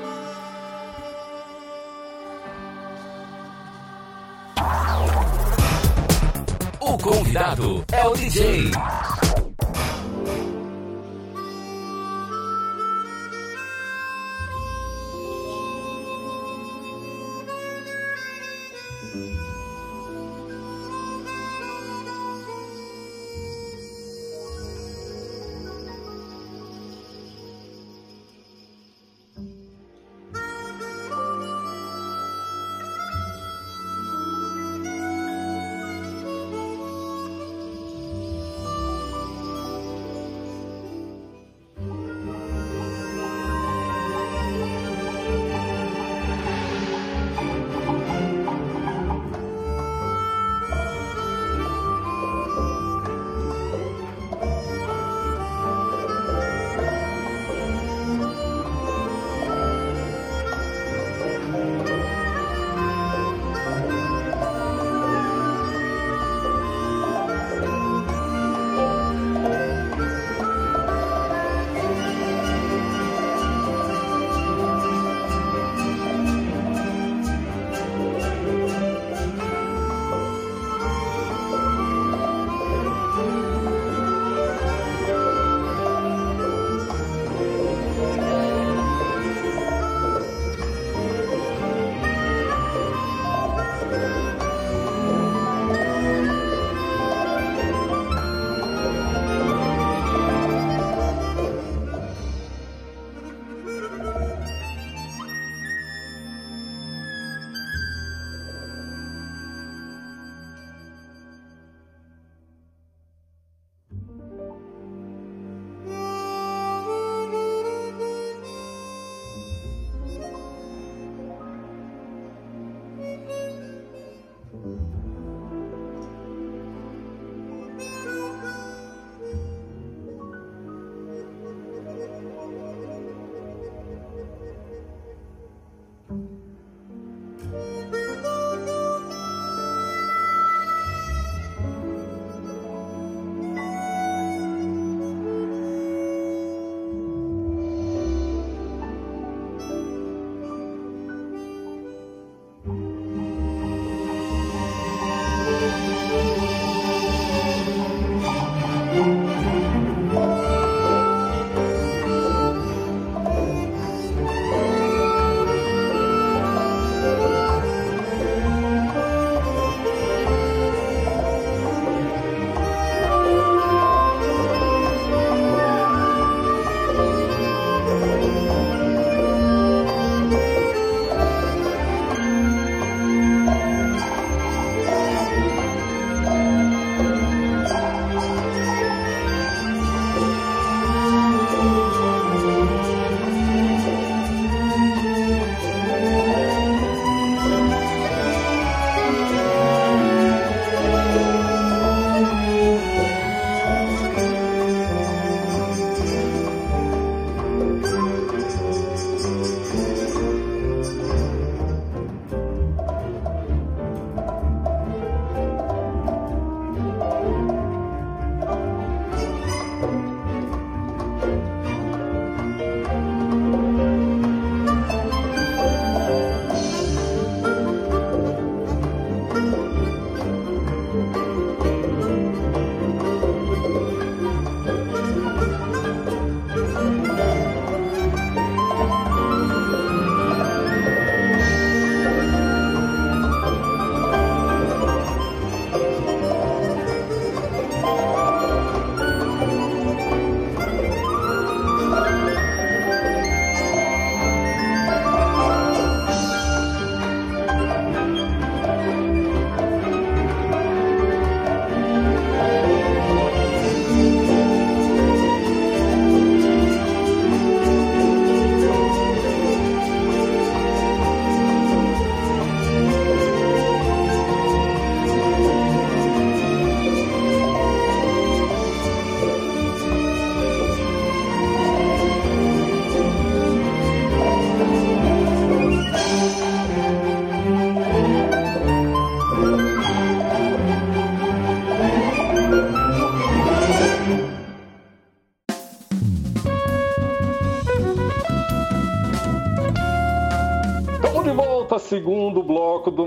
[6.82, 6.94] mão.
[6.94, 8.72] O convidado é o DJ.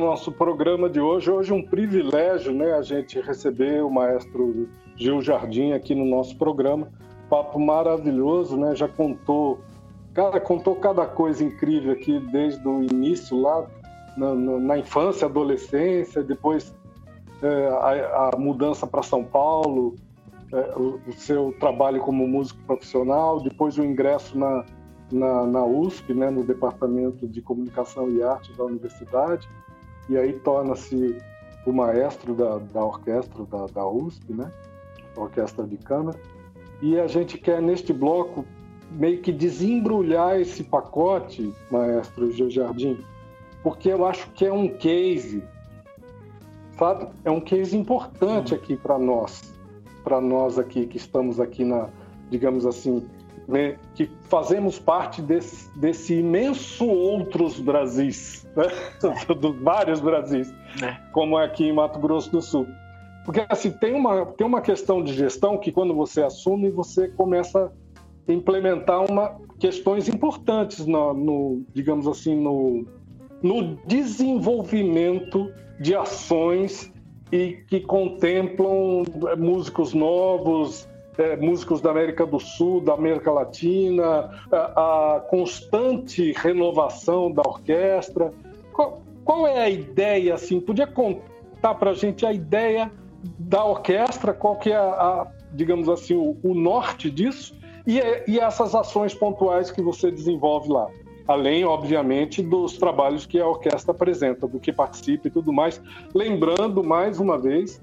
[0.09, 1.31] Nosso programa de hoje.
[1.31, 6.89] Hoje um privilégio, né, a gente receber o maestro Gil Jardim aqui no nosso programa.
[7.29, 8.75] Papo maravilhoso, né?
[8.75, 9.61] Já contou,
[10.15, 13.67] cara, contou cada coisa incrível aqui desde o início lá
[14.17, 16.75] na, na, na infância, adolescência, depois
[17.43, 19.95] é, a, a, mudança para São Paulo,
[20.51, 24.65] é, o, o, seu trabalho como músico profissional, depois o ingresso na,
[25.13, 29.47] na, na, USP, né, no Departamento de Comunicação e Arte da Universidade,
[30.09, 31.19] e aí torna-se
[31.67, 34.51] o maestro da, da orquestra da, da USP, né,
[35.17, 36.19] Orquestra de Câmara.
[36.81, 38.45] E a gente quer, neste bloco,
[38.93, 43.05] meio que desembrulhar esse pacote, maestro Gil Jardim,
[43.63, 45.43] porque eu acho que é um case
[46.79, 47.09] sabe?
[47.25, 49.53] É um case importante aqui para nós,
[50.05, 51.89] para nós aqui que estamos aqui na,
[52.31, 53.05] digamos assim,
[53.49, 58.67] né, que fazemos parte desse, desse imenso outros Brasis, né?
[59.35, 60.95] dos vários Brasis, é.
[61.13, 62.67] como é aqui em Mato Grosso do Sul.
[63.25, 67.73] Porque assim tem uma tem uma questão de gestão que quando você assume você começa
[68.27, 72.87] a implementar uma questões importantes no, no digamos assim no
[73.43, 76.93] no desenvolvimento de ações
[77.31, 79.05] e que contemplam
[79.37, 80.88] músicos novos,
[81.19, 88.33] é, músicos da América do Sul, da América Latina, a, a constante renovação da orquestra.
[88.73, 90.61] Qual, qual, é a ideia, assim?
[90.61, 92.91] Podia contar para a gente a ideia
[93.39, 98.39] da orquestra, qual que é, a, a digamos assim, o, o norte disso e, e
[98.39, 100.87] essas ações pontuais que você desenvolve lá?
[101.27, 105.79] além, obviamente, dos trabalhos que a orquestra apresenta, do que participa e tudo mais.
[106.15, 107.79] Lembrando, mais uma vez,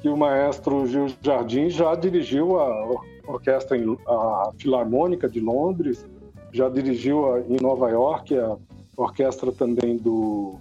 [0.00, 3.76] que o maestro Gil Jardim já dirigiu a orquestra,
[4.06, 6.06] a Filarmônica de Londres,
[6.52, 8.56] já dirigiu em Nova York a
[8.96, 10.58] orquestra também do...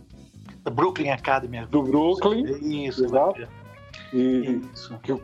[0.63, 1.65] Do Brooklyn Academy.
[1.67, 2.43] Do Brooklyn.
[2.87, 3.47] Isso, exato.
[4.13, 4.97] E Isso.
[5.03, 5.15] Que,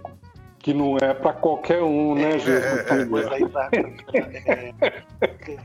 [0.59, 2.53] que não é para qualquer um, né, Gil?
[2.53, 3.70] É, aí tá,
[4.14, 5.57] é, é,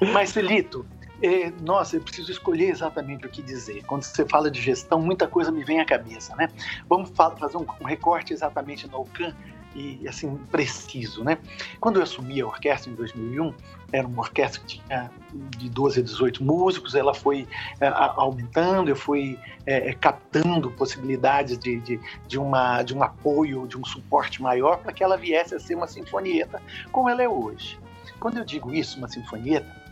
[0.12, 0.86] mas, Celito,
[1.22, 3.84] é, nossa, eu preciso escolher exatamente o que dizer.
[3.84, 6.48] Quando você fala de gestão, muita coisa me vem à cabeça, né?
[6.88, 9.34] Vamos fazer um, um recorte exatamente no OCAN
[9.74, 11.38] e assim preciso, né?
[11.80, 13.52] Quando eu assumi a orquestra em 2001,
[13.92, 15.10] era uma orquestra que tinha
[15.56, 17.46] de 12 a 18 músicos, ela foi
[17.80, 23.66] é, aumentando, eu fui é, é, captando possibilidades de, de, de, uma, de um apoio,
[23.66, 26.62] de um suporte maior para que ela viesse a ser uma sinfonieta
[26.92, 27.78] como ela é hoje.
[28.20, 29.83] Quando eu digo isso, uma sinfonieta,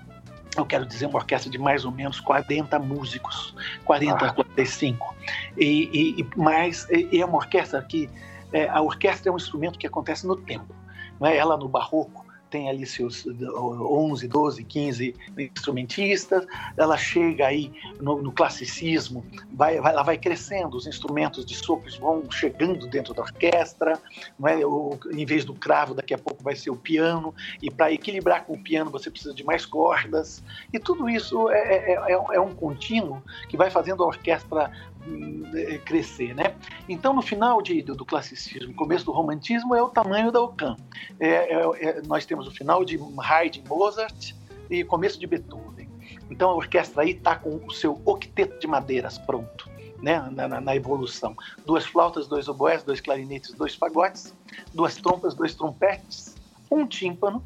[0.57, 4.33] eu quero dizer uma orquestra de mais ou menos 40 músicos, 40 ah.
[4.33, 5.17] 45.
[5.57, 8.09] E, e, mais, e é uma orquestra que
[8.53, 10.75] é, a orquestra é um instrumento que acontece no tempo.
[11.19, 11.37] Não é?
[11.37, 12.22] Ela no barroco
[12.53, 16.47] tem ali seus 11, 12, 15 instrumentistas,
[16.77, 21.97] ela chega aí no, no classicismo, vai, vai, ela vai crescendo, os instrumentos de sopros
[21.97, 23.99] vão chegando dentro da orquestra,
[24.39, 24.65] não é?
[24.67, 28.45] O, em vez do cravo, daqui a pouco vai ser o piano, e para equilibrar
[28.45, 32.41] com o piano você precisa de mais cordas, e tudo isso é, é, é, é
[32.41, 34.71] um contínuo que vai fazendo a orquestra
[35.85, 36.55] crescer, né?
[36.89, 40.77] Então, no final de, do, do, classicismo, começo do romantismo é o tamanho da Ocam.
[41.19, 44.35] É, é, é, nós temos o final de Haydn, Mozart
[44.71, 45.89] e começo de Beethoven.
[46.31, 49.71] Então, a orquestra aí está com o seu octeto de madeiras pronto.
[50.01, 51.37] Né, na, na, evolução.
[51.65, 54.35] Duas flautas, dois oboés, dois clarinetes, dois fagotes,
[54.75, 56.35] duas trompas, dois trompetes,
[56.69, 57.41] um tímpano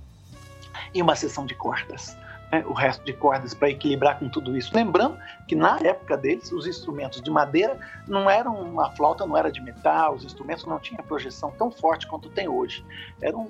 [0.94, 2.16] e uma seção de cordas
[2.50, 4.74] né, o resto de cordas para equilibrar com tudo isso.
[4.74, 9.50] Lembrando que na época deles, os instrumentos de madeira não eram, a flauta não era
[9.50, 12.84] de metal, os instrumentos não tinham projeção tão forte quanto tem hoje.
[13.20, 13.46] Era um,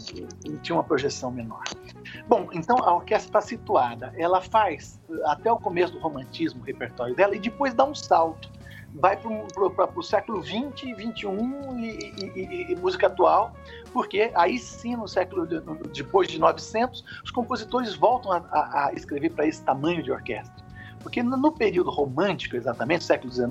[0.63, 1.63] tinha uma projeção menor.
[2.27, 7.15] Bom, então a orquestra está situada, ela faz até o começo do romantismo o repertório
[7.15, 8.56] dela e depois dá um salto
[8.99, 13.55] vai para o século 20, 21 e, e, e, música atual,
[13.93, 15.47] porque aí sim, no século
[15.93, 20.67] depois de 900, os compositores voltam a, a, a escrever para esse tamanho de orquestra.
[21.03, 23.49] Porque no período romântico, exatamente, século XIX,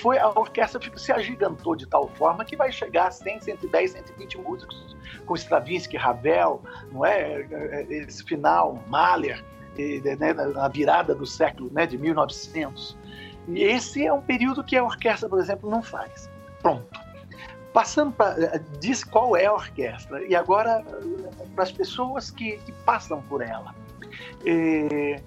[0.00, 4.38] foi a orquestra se agigantou de tal forma que vai chegar a 100, 110, 120
[4.38, 6.60] músicos, com Stravinsky, Ravel,
[6.90, 7.42] não é?
[7.88, 9.44] Esse final, Mahler,
[10.18, 12.96] né, na virada do século né, de 1900.
[13.48, 16.30] E esse é um período que a orquestra, por exemplo, não faz.
[16.60, 17.00] Pronto.
[17.72, 18.40] Passando para.
[18.42, 20.84] Eh, diz qual é a orquestra, e agora
[21.54, 23.74] para as pessoas que, que, passam por ela.
[24.44, 25.20] É,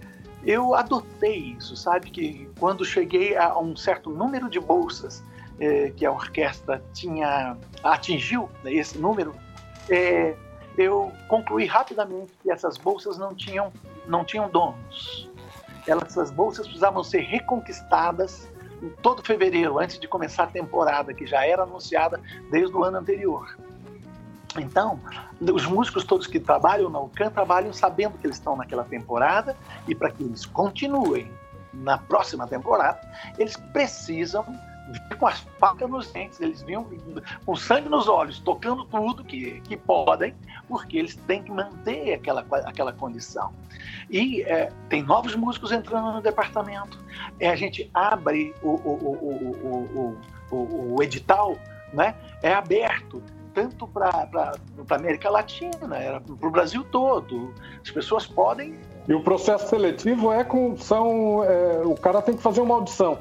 [0.44, 2.12] eu adotei isso, sabe?
[2.12, 5.24] Que quando cheguei a um certo número de bolsas
[5.60, 9.34] é, que a orquestra tinha atingiu né, esse número,
[9.90, 10.36] é,
[10.78, 13.74] eu concluí rapidamente que essas bolsas não tinham,
[14.08, 15.30] não tinham donos
[15.88, 18.50] essas bolsas precisavam ser reconquistadas
[18.82, 22.20] em todo fevereiro, antes de começar a temporada, que já era anunciada
[22.52, 23.58] desde o ano anterior.
[24.58, 25.00] Então,
[25.42, 29.56] os músicos todos que trabalham na UCAN trabalham sabendo que eles estão naquela temporada
[29.88, 31.32] e para que eles continuem
[31.74, 33.02] na próxima temporada,
[33.38, 34.46] eles precisam
[34.90, 36.88] vir com as facas nos dentes, eles vinham
[37.46, 40.34] com sangue nos olhos, tocando tudo que, que podem,
[40.68, 43.52] porque eles têm que manter aquela, aquela condição.
[44.10, 47.00] E é, tem novos músicos entrando no departamento,
[47.40, 50.18] é, a gente abre o, o,
[50.52, 51.58] o, o, edital,
[51.94, 52.16] né?
[52.44, 53.22] é aberto
[53.54, 55.88] tanto para a América Latina,
[56.38, 57.54] para o Brasil todo.
[57.82, 58.78] As pessoas podem.
[59.08, 60.76] E o processo seletivo é com.
[60.76, 63.18] São, é, o cara tem que fazer uma audição.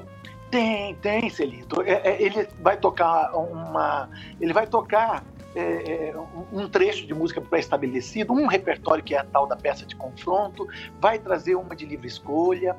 [0.55, 1.83] Tem, tem, Celito.
[1.83, 4.09] É, é, ele vai tocar uma.
[4.41, 6.15] Ele vai tocar é, é
[6.53, 10.65] um trecho de música pré-estabelecido, um repertório que é a tal da peça de confronto,
[11.01, 12.77] vai trazer uma de livre escolha.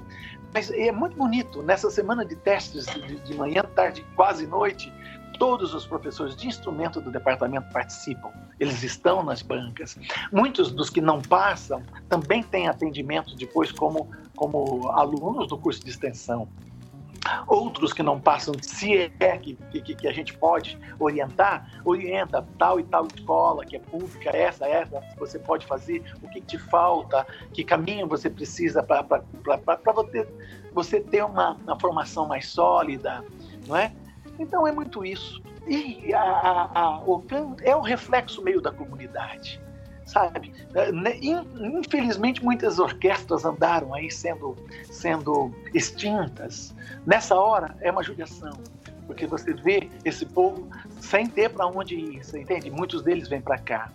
[0.53, 4.89] Mas é muito bonito, nessa semana de testes de, de manhã, tarde, quase noite,
[5.38, 9.97] Todos os professores de instrumento do departamento participam, eles estão nas bancas.
[10.32, 15.89] Muitos dos que não passam também têm atendimento depois como, como alunos do curso de
[15.89, 16.47] extensão.
[17.47, 22.80] Outros que não passam, se é que, que, que, a gente pode orientar, orienta tal
[22.80, 27.26] e tal escola que é pública, essa, essa, você pode fazer, o que te falta,
[27.53, 29.03] que caminho você precisa para
[29.93, 30.28] você,
[30.73, 33.23] você ter uma, uma formação mais sólida,
[33.67, 33.91] não é?
[34.38, 35.41] Então é muito isso.
[35.67, 39.59] E a, a, a OCAN é o reflexo meio da comunidade,
[40.06, 40.53] sabe?
[40.74, 44.56] É, né, infelizmente muitas orquestras andaram aí sendo,
[44.89, 46.76] sendo extintas.
[47.06, 48.58] Nessa hora é uma judiação,
[49.08, 50.68] porque você vê esse povo
[50.99, 52.70] sem ter para onde ir, você entende?
[52.70, 53.91] Muitos deles vêm para cá.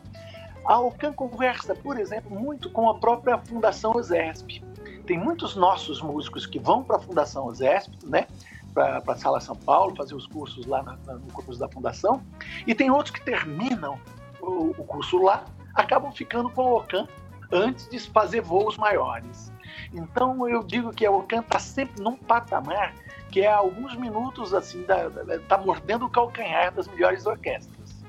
[0.65, 4.63] A OCAN conversa, por exemplo, muito com a própria Fundação Exesp.
[5.07, 8.27] Tem muitos nossos músicos que vão para a Fundação Exesp, né?
[8.73, 12.23] para a Sala São Paulo, fazer os cursos lá na, na, no curso da Fundação,
[12.67, 13.99] e tem outros que terminam
[14.41, 15.45] o, o curso lá,
[15.75, 17.09] acabam ficando com a OCAN
[17.53, 19.53] antes de fazer voos maiores.
[19.93, 22.95] Então eu digo que a OCAN está sempre num patamar
[23.31, 24.85] que é alguns minutos assim,
[25.29, 28.01] está mordendo o calcanhar das melhores orquestras.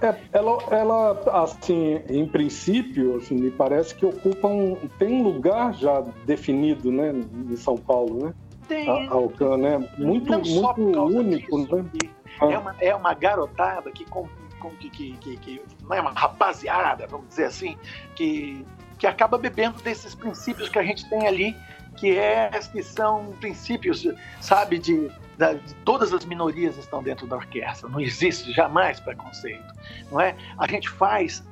[0.00, 5.74] É, ela, ela, assim, em princípio, assim, me parece que ocupa um, tem um lugar
[5.74, 8.34] já definido, né, em São Paulo, né?
[8.68, 9.08] tem.
[9.08, 9.78] Alcan, né?
[9.98, 11.84] Muito, muito único, disso, né?
[12.40, 14.04] É uma, é uma garotada que,
[14.78, 17.76] que, que, que, que não é uma rapaziada, vamos dizer assim,
[18.14, 18.64] que,
[18.98, 21.56] que acaba bebendo desses princípios que a gente tem ali,
[21.96, 24.06] que, é, que são princípios,
[24.40, 27.88] sabe, de da, de todas as minorias estão dentro da orquestra.
[27.88, 29.72] Não existe jamais preconceito,
[30.10, 30.36] não é?
[30.58, 31.44] A gente faz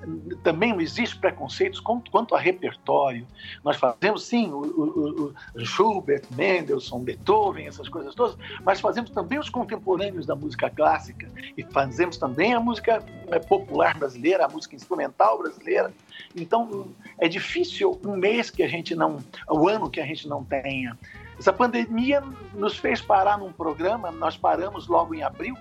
[0.42, 3.24] também não existe preconceitos quanto a repertório.
[3.62, 9.38] Nós fazemos sim o, o, o Schubert, Mendelssohn, Beethoven, essas coisas todas, mas fazemos também
[9.38, 14.74] os contemporâneos da música clássica e fazemos também a música é, popular brasileira, a música
[14.74, 15.94] instrumental brasileira.
[16.34, 19.18] Então é difícil um mês que a gente não,
[19.48, 20.98] o ano que a gente não tenha
[21.38, 22.22] essa pandemia
[22.54, 25.56] nos fez parar num programa, nós paramos logo em abril,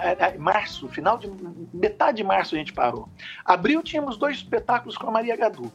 [0.00, 1.30] é, é, março, final de
[1.72, 3.08] metade de março a gente parou.
[3.44, 5.70] Abril tínhamos dois espetáculos com a Maria Gadu,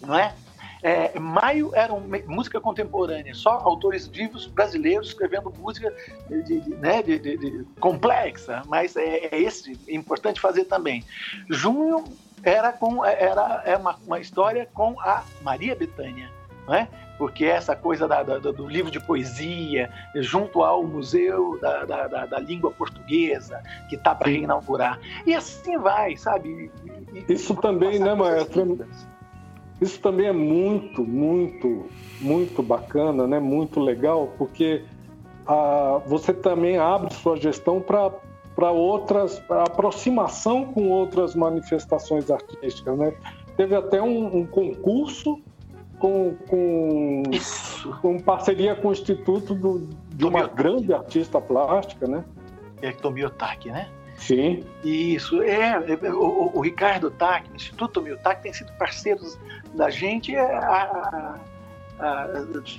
[0.00, 0.34] não é?
[0.82, 1.94] é maio era
[2.26, 5.94] música contemporânea, só autores vivos brasileiros escrevendo música
[6.28, 11.04] de, de, né, de, complexa, mas é, é, esse é importante fazer também.
[11.48, 12.04] Junho
[12.42, 16.28] era com era é uma, uma história com a Maria Bethânia,
[16.66, 16.88] não é?
[17.22, 22.38] porque essa coisa da, da, do livro de poesia, junto ao Museu da, da, da
[22.40, 24.98] Língua Portuguesa, que está para reinaugurar.
[25.24, 26.68] E assim vai, sabe?
[27.14, 28.76] E, Isso também, né, maestro?
[29.80, 31.86] Isso também é muito, muito,
[32.20, 33.38] muito bacana, né?
[33.38, 34.84] muito legal, porque
[35.46, 38.10] ah, você também abre sua gestão para
[38.56, 43.14] para outras pra aproximação com outras manifestações artísticas, né?
[43.56, 45.40] Teve até um, um concurso
[46.02, 47.22] com, com,
[48.00, 52.24] com parceria com o Instituto do, de uma grande artista plástica, né?
[52.82, 53.88] É Tomiotaki, né?
[54.16, 54.64] Sim.
[54.82, 59.38] Isso, é, é o, o Ricardo Tac, o Instituto Tomiotaki, tem sido parceiros
[59.74, 61.38] da gente há,
[62.00, 62.26] há, há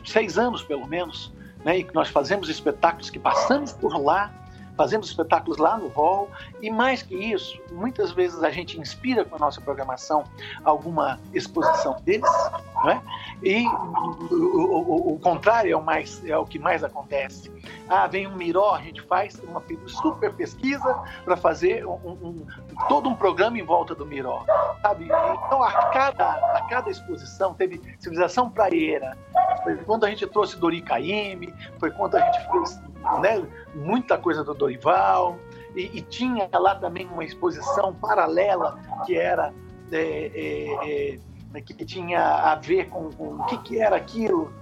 [0.05, 1.79] seis anos, pelo menos, né?
[1.79, 4.33] E nós fazemos espetáculos que passamos por lá,
[4.75, 6.29] fazemos espetáculos lá no hall
[6.61, 10.23] e mais que isso, muitas vezes a gente inspira com a nossa programação
[10.63, 12.29] alguma exposição deles,
[12.75, 13.01] não é?
[13.43, 17.51] E o, o, o, contrário é o mais é o que mais acontece.
[17.87, 22.45] Ah, vem um Miró, a gente faz uma super pesquisa para fazer um, um,
[22.87, 24.43] todo um programa em volta do Miró,
[24.81, 25.05] sabe?
[25.05, 29.17] Então a cada a cada exposição teve civilização praieira,
[29.63, 32.81] Foi quando a gente trouxe Dori Caymmi, foi quando a gente fez
[33.21, 33.45] né,
[33.75, 35.37] muita coisa do Dorival,
[35.75, 39.51] e, e, tinha lá também uma exposição paralela que era
[39.91, 41.19] é, é,
[41.55, 44.53] é, que tinha a ver com, com o que, que era aquilo.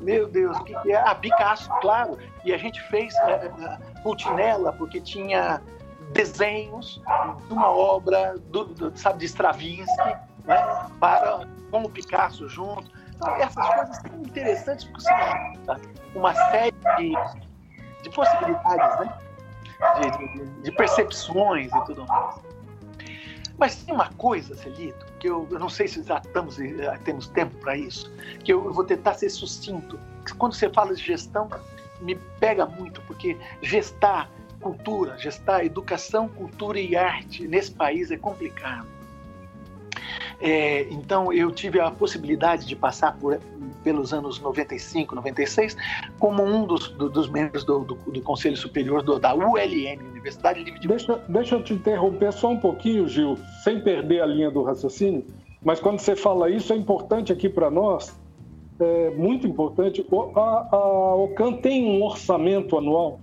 [0.00, 0.96] Meu Deus, o que, que é?
[0.96, 2.16] Ah, Picasso, claro.
[2.44, 3.50] E a gente fez é,
[4.02, 5.60] Pultinella, porque tinha
[6.12, 7.00] desenhos
[7.46, 12.90] de uma obra do, do sabe, de Stravinsky, né, para, com o Picasso junto.
[13.14, 15.80] Então, essas coisas são interessantes porque você junta
[16.14, 17.12] uma série de,
[18.02, 19.18] de possibilidades, né?
[20.00, 22.36] De, de, de, percepções e tudo mais.
[23.56, 27.28] Mas tem uma coisa, Celito, que eu, eu não sei se já estamos, já temos
[27.28, 28.10] tempo para isso,
[28.42, 29.98] que eu, eu vou tentar ser sucinto.
[30.38, 31.48] Quando você fala de gestão,
[32.00, 34.30] me pega muito, porque gestar
[34.60, 38.86] cultura, gestar educação, cultura e arte nesse país é complicado.
[40.40, 43.38] É, então, eu tive a possibilidade de passar por,
[43.84, 45.76] pelos anos 95, 96,
[46.18, 50.80] como um dos, do, dos membros do, do, do, Conselho Superior da ULN, Universidade Livre
[50.80, 54.62] de deixa, deixa eu te interromper só um pouquinho, Gil, sem perder a linha do
[54.62, 55.26] raciocínio,
[55.62, 58.18] mas quando você fala isso, é importante aqui para nós,
[58.78, 63.20] é muito importante, a, a OCAN tem um orçamento anual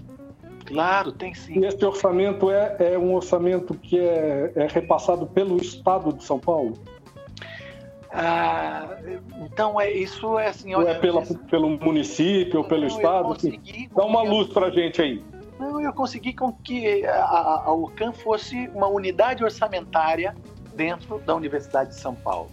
[0.67, 1.59] Claro, tem sim.
[1.59, 6.37] E esse orçamento é, é um orçamento que é, é, repassado pelo Estado de São
[6.37, 6.77] Paulo?
[8.11, 8.97] Ah,
[9.45, 10.75] então, é, isso é assim...
[10.75, 13.31] Ou é pela, pelo município ou pelo não, Estado?
[13.31, 15.23] Assim, dá uma luz para a gente aí.
[15.57, 20.35] Não, eu consegui com que a, a, a UCAM fosse uma unidade orçamentária
[20.75, 22.49] dentro da Universidade de São Paulo.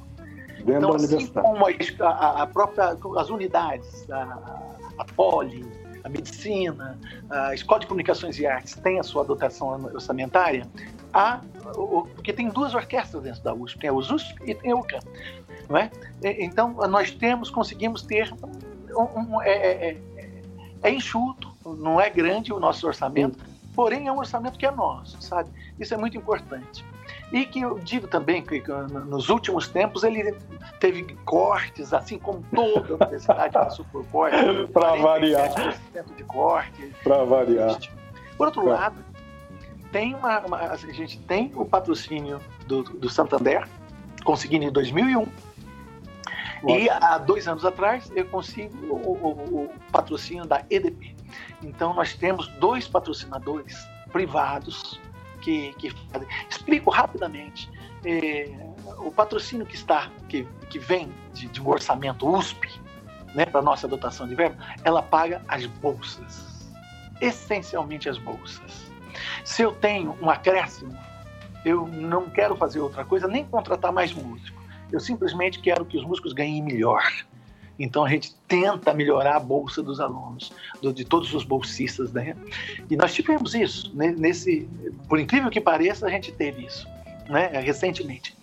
[0.58, 1.46] Dentro então, da assim universidade.
[1.46, 5.66] como a, a, própria, as unidades, a, a Poli,
[6.05, 6.98] a medicina,
[7.30, 10.68] a Escola de Comunicações e Artes tem a sua dotação orçamentária,
[11.12, 11.40] há,
[12.14, 15.00] porque tem duas orquestras dentro da USP, tem a USP e tem a UCAM.
[15.68, 15.90] Não é?
[16.22, 18.30] Então, nós temos, conseguimos ter
[18.94, 20.40] um, um é, é, é,
[20.82, 23.38] é, enxuto, não é grande o nosso orçamento,
[23.74, 25.50] porém é um orçamento que é nosso, sabe?
[25.80, 26.84] Isso é muito importante.
[27.35, 28.62] E que eu digo também que
[29.09, 30.32] nos últimos tempos ele
[30.78, 34.39] teve cortes, assim como toda a universidade passou por cortes.
[34.70, 35.51] Para variar.
[36.16, 36.95] de corte.
[37.03, 37.76] Para variar.
[38.39, 38.72] Por outro pra...
[38.74, 39.05] lado,
[39.91, 43.66] tem uma, uma, a gente tem o patrocínio do, do Santander,
[44.24, 45.26] conseguindo em 2001.
[46.68, 51.16] E há dois anos atrás eu consigo o, o, o, patrocínio da EDP.
[51.64, 53.76] Então nós temos dois patrocinadores
[54.12, 55.01] privados
[55.45, 56.26] que, que fazem.
[56.49, 57.70] Explico rapidamente.
[58.05, 58.51] É,
[58.99, 62.68] o patrocínio que está, que, que vem de, de um orçamento USP,
[63.34, 66.72] né, para nossa dotação de verba, ela paga as bolsas,
[67.20, 68.90] essencialmente as bolsas.
[69.45, 70.97] Se eu tenho um acréscimo,
[71.64, 74.62] eu não quero fazer outra coisa, nem contratar mais músico.
[74.90, 77.03] Eu simplesmente quero que os músicos ganhem melhor.
[77.79, 82.37] Então a gente tenta melhorar a bolsa dos alunos, do, de todos os bolsistas, né?
[82.89, 84.14] E nós tivemos isso né?
[84.16, 84.68] nesse,
[85.09, 86.87] por incrível que pareça, a gente teve isso,
[87.29, 87.49] né?
[87.61, 88.37] Recentemente.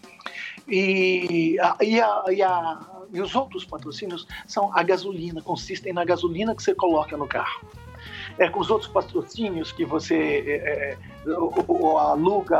[0.67, 2.79] E, a, e, a, e, a,
[3.11, 7.61] e os outros patrocínios são a gasolina, consistem na gasolina que você coloca no carro
[8.37, 10.97] é, com os outros patrocínios que você é, é
[11.99, 12.57] aluga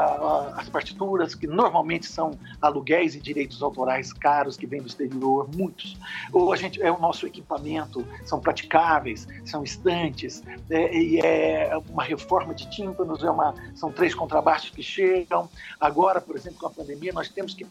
[0.56, 5.98] as partituras, que normalmente são aluguéis e direitos autorais caros que vêm do exterior, muitos.
[6.32, 12.04] Ou a gente é o nosso equipamento, são praticáveis, são estantes, é, e é uma
[12.04, 15.50] reforma de tímpanos, é uma, são três contrabaixos que chegam.
[15.80, 17.66] Agora, por exemplo, com a pandemia, nós temos que,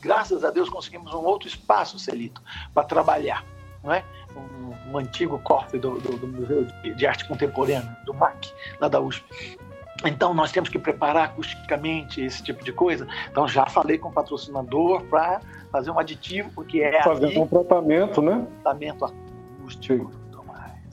[0.00, 2.40] graças a Deus, conseguimos um outro espaço, Celito,
[2.72, 3.44] para trabalhar.
[3.82, 4.04] Não é?
[4.36, 8.88] Um, um antigo cofre do, do, do Museu de, de, Arte Contemporânea, do MAC, lá
[8.88, 9.58] da USP.
[10.04, 13.06] Então, nós temos que preparar acusticamente esse tipo de coisa.
[13.30, 17.02] Então, já falei com o patrocinador para fazer um aditivo, porque é.
[17.02, 18.46] Fazer um tratamento, né?
[18.62, 20.10] Tratamento acústico.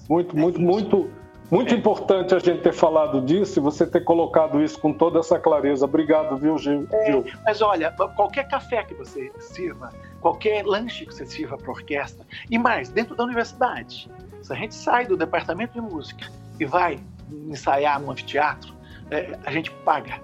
[0.10, 1.10] Muito, muito, é muito
[1.50, 1.78] muito é.
[1.78, 5.86] importante a gente ter falado disso e você ter colocado isso com toda essa clareza.
[5.86, 6.88] Obrigado, viu, Gil?
[6.92, 9.92] É, mas olha, qualquer café que você sirva,
[10.28, 14.12] qualquer lanche que você sirva para orquestra, e mais, dentro da universidade,
[14.42, 17.00] se a gente sai do departamento de música e vai
[17.48, 18.76] ensaiar no anfiteatro,
[19.10, 20.20] é, a gente paga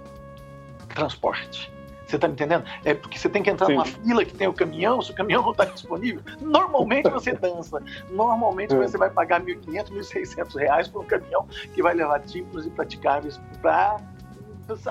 [0.90, 1.72] transporte.
[2.06, 2.66] Você está me entendendo?
[2.84, 3.74] É porque você tem que entrar Sim.
[3.74, 7.82] numa fila que tem o caminhão, se o caminhão não está disponível, normalmente você dança.
[8.12, 8.78] Normalmente é.
[8.78, 13.40] você vai pagar 1.500, 1.600 reais por um caminhão que vai levar tímpanos e praticáveis
[13.62, 14.02] para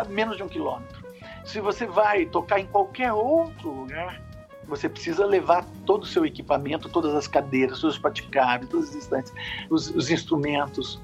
[0.09, 1.03] menos de um quilômetro.
[1.45, 4.21] Se você vai tocar em qualquer outro lugar,
[4.67, 8.97] você precisa levar todo o seu equipamento, todas as cadeiras, todos os praticáveis, todos os
[8.97, 9.33] instantes,
[9.69, 11.01] os, os instrumentos.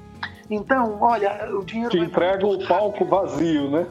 [0.50, 1.90] Então, olha, o dinheiro.
[1.90, 3.86] Te entrega o palco vazio, né?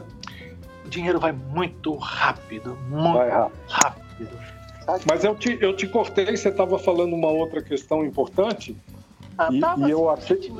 [0.88, 3.58] o dinheiro vai muito rápido, muito rápido.
[3.68, 4.38] rápido.
[5.06, 8.74] Mas eu te, eu te cortei, você estava falando uma outra questão importante.
[9.36, 10.52] Ah, e, tava, e eu assim, achei.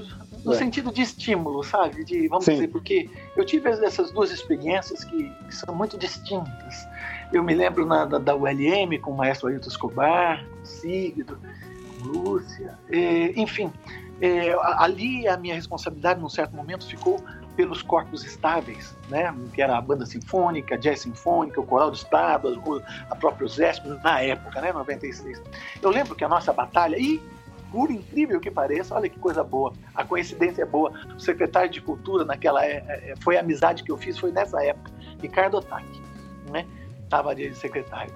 [0.45, 0.57] no É.
[0.57, 2.05] sentido de estímulo, sabe?
[2.05, 2.53] De, vamos Sim.
[2.53, 6.87] dizer, porque eu tive essas duas experiências que, que são muito distintas.
[7.33, 11.39] Eu me lembro na, da, da ULM com o maestro Ailton Escobar, com Sigdo,
[12.01, 13.71] com Lúcia, é, enfim.
[14.21, 17.23] é, ali a minha responsabilidade, num certo momento, ficou
[17.55, 19.35] pelos corpos estáveis, né?
[19.53, 23.89] que era a banda sinfônica, a jazz sinfônica, o coral do estado, a própria USESP,
[24.03, 24.73] na época, né?
[24.73, 25.43] 96.
[25.83, 27.21] Eu lembro que a nossa batalha, e
[27.73, 30.93] por incrível que pareça, olha que coisa boa, a coincidência é boa.
[31.17, 34.65] O secretário de Cultura, naquela é- é- foi a amizade que eu fiz, foi nessa
[34.65, 36.01] época, Ricardo Otaki,
[36.53, 36.65] né?
[37.09, 38.13] Estava de secretário.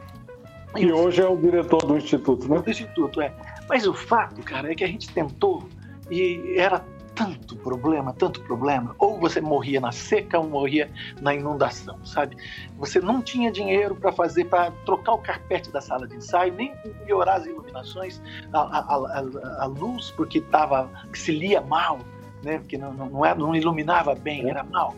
[0.76, 2.58] E hoje é o diretor do Instituto, né?
[2.60, 3.32] do Instituto, é.
[3.66, 5.66] Mas o fato, cara, é que a gente tentou
[6.10, 6.84] e era
[7.14, 8.94] tanto problema, tanto problema.
[8.98, 10.90] Ou você morria na seca ou morria
[11.22, 12.36] na inundação, sabe?
[12.76, 16.74] Você não tinha dinheiro para fazer, para trocar o carpete da sala de ensaio, nem
[17.00, 18.20] melhorar as iluminações,
[18.52, 21.98] a, a- a- a luz, porque tava, se lia mal,
[22.42, 22.58] né?
[22.58, 24.94] Porque não, não, não, era- não iluminava bem, era mal.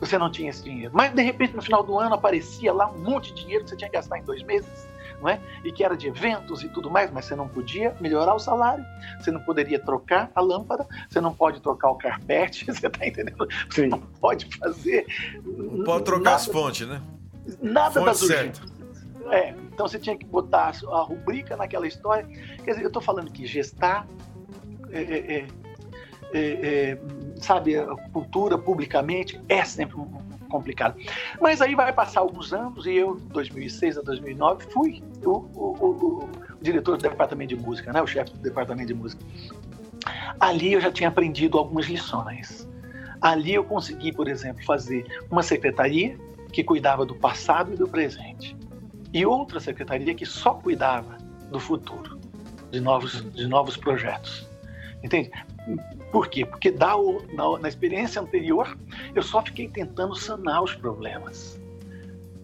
[0.00, 0.92] Você não tinha esse dinheiro.
[0.94, 3.76] Mas, de repente, no final do ano, aparecia lá um monte de dinheiro que você
[3.76, 4.86] tinha que gastar em dois meses
[5.20, 5.40] não é?
[5.64, 8.84] E que era de eventos e tudo mais, mas você não podia melhorar o salário,
[9.18, 13.46] você não poderia trocar a lâmpada, você não pode trocar o carpete, você tá entendendo?
[13.70, 13.88] Você Sim.
[13.88, 15.06] não pode fazer.
[15.44, 17.00] Não pode trocar as fontes, né?
[17.62, 18.34] Nada Fonte das certa.
[18.34, 18.76] urgências.
[19.30, 22.24] É, então você tinha que botar a rubrica naquela história.
[22.64, 24.06] Quer dizer, eu estou falando que gestar,
[24.90, 25.46] é, é, é,
[26.32, 26.40] é,
[26.92, 26.98] é,
[27.40, 27.74] sabe,
[28.12, 29.96] cultura publicamente é sempre
[30.48, 30.96] complicado.
[31.40, 35.76] Mas aí vai passar alguns anos e eu, de 2006 a 2009, fui o, o-
[35.80, 36.30] o- o
[36.62, 39.22] diretor do departamento de música, né, o chefe do departamento de música.
[40.38, 42.68] Ali eu já tinha aprendido algumas lições.
[43.20, 46.16] Ali eu consegui, por exemplo, fazer uma secretaria
[46.52, 48.56] que cuidava do passado e do presente,
[49.12, 51.16] e outra secretaria que só cuidava
[51.50, 52.18] do futuro,
[52.70, 54.48] de novos, de novos projetos.
[55.02, 55.30] Entende?
[56.16, 56.46] Por quê?
[56.46, 56.94] Porque da,
[57.34, 58.74] na, na experiência anterior,
[59.14, 61.60] eu só fiquei tentando sanar os problemas.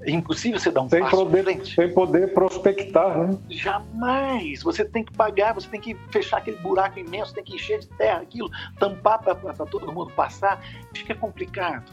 [0.03, 1.75] É impossível você dar um Sem passo poder, frente.
[1.75, 3.39] sem poder prospectar, né?
[3.49, 4.63] Jamais!
[4.63, 7.87] Você tem que pagar, você tem que fechar aquele buraco imenso, tem que encher de
[7.89, 10.63] terra aquilo, tampar para todo mundo passar.
[10.95, 11.91] Fica complicado.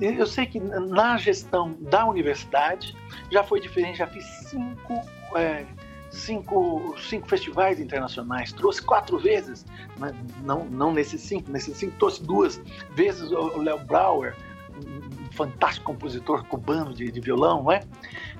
[0.00, 2.96] Eu eu sei que na gestão da universidade
[3.30, 4.94] já foi diferente, já fiz cinco,
[5.36, 5.66] é,
[6.10, 9.64] cinco, cinco festivais internacionais, trouxe quatro vezes,
[9.98, 10.12] né?
[10.42, 12.60] não, não nesses cinco, nesses cinco trouxe duas
[12.94, 14.36] vezes o Léo Brauer,
[14.76, 17.80] um fantástico compositor cubano de, de violão, não é?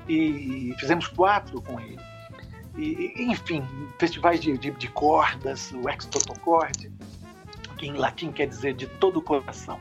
[0.09, 1.99] E fizemos quatro com ele.
[2.77, 3.65] E, enfim,
[3.99, 6.91] festivais de, de, de cordas, o Ex Totocorde,
[7.77, 9.79] que em latim quer dizer de todo o coração.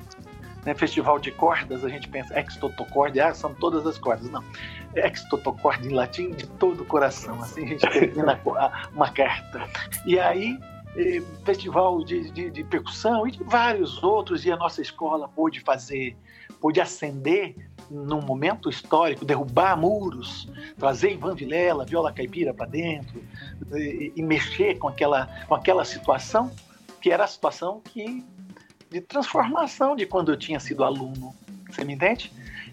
[0.65, 0.73] Né?
[0.73, 4.29] Festival de cordas, a gente pensa ex totocorde, ah, são todas as cordas.
[4.29, 4.43] Não,
[4.95, 7.41] ex totocorde em latim de todo o coração.
[7.41, 8.39] Assim a gente termina
[8.93, 9.67] uma carta.
[10.05, 10.59] E aí,
[10.95, 15.59] eh, festival de, de, de percussão e de vários outros, e a nossa escola pôde
[15.59, 16.17] fazer,
[16.59, 17.55] pôde ascender
[17.89, 20.47] num momento histórico, derrubar muros,
[20.77, 23.23] trazer Ivan Vilela, viola caipira para dentro
[23.73, 26.51] e, e mexer com aquela, com aquela situação
[27.01, 28.25] que era a situação que
[28.89, 31.33] de transformação de quando eu tinha sido aluno.
[31.69, 32.31] Você me entende?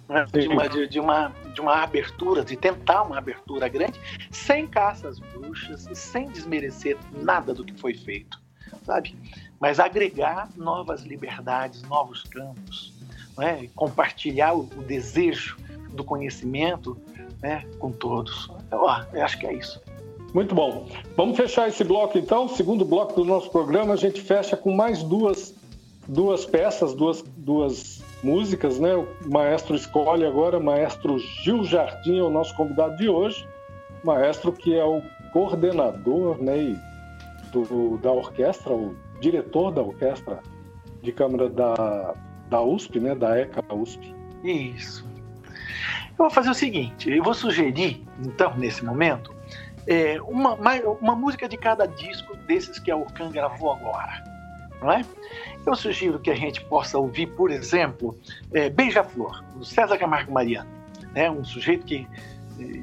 [0.09, 0.27] Né?
[0.33, 4.01] De uma, de, de uma, de uma abertura, de tentar uma abertura grande,
[4.31, 8.41] sem caça às bruxas, sem desmerecer nada do que foi feito,
[8.85, 9.17] sabe?
[9.61, 12.95] Mas agregar novas liberdades, novos campos,
[13.37, 13.69] né?
[13.75, 15.57] Compartilhar o, o desejo
[15.91, 16.97] do conhecimento
[17.43, 17.65] né?
[17.79, 18.51] com todos.
[18.71, 19.81] Ó, eu acho que é isso.
[20.35, 20.87] Muito bom.
[21.17, 22.49] Vamos fechar esse bloco então.
[22.49, 25.55] Segundo bloco do nosso programa, a gente fecha com mais duas,
[26.09, 28.95] duas peças, duas, duas músicas, né?
[28.95, 33.47] O maestro escolhe agora, maestro Gil Jardim é o nosso convidado de hoje.
[34.05, 35.03] Maestro que é o
[35.33, 36.81] coordenador né,
[37.53, 40.41] do, da orquestra, o diretor da orquestra
[41.03, 42.15] de câmara da,
[42.49, 43.15] da USP, né?
[43.15, 44.15] Da ECA USP.
[44.45, 45.07] Isso.
[46.11, 49.35] Eu vou fazer o seguinte, eu vou sugerir, então, nesse momento,
[49.87, 50.55] é, uma,
[51.01, 54.25] uma música de cada disco desses que a Urcan gravou agora.
[54.81, 55.05] Não é?
[55.67, 58.17] Eu sugiro que a gente possa ouvir, por exemplo,
[58.53, 60.71] é, Beija-Flor, do César Camargo Mariano.
[61.13, 61.29] Né?
[61.29, 62.07] Um sujeito que,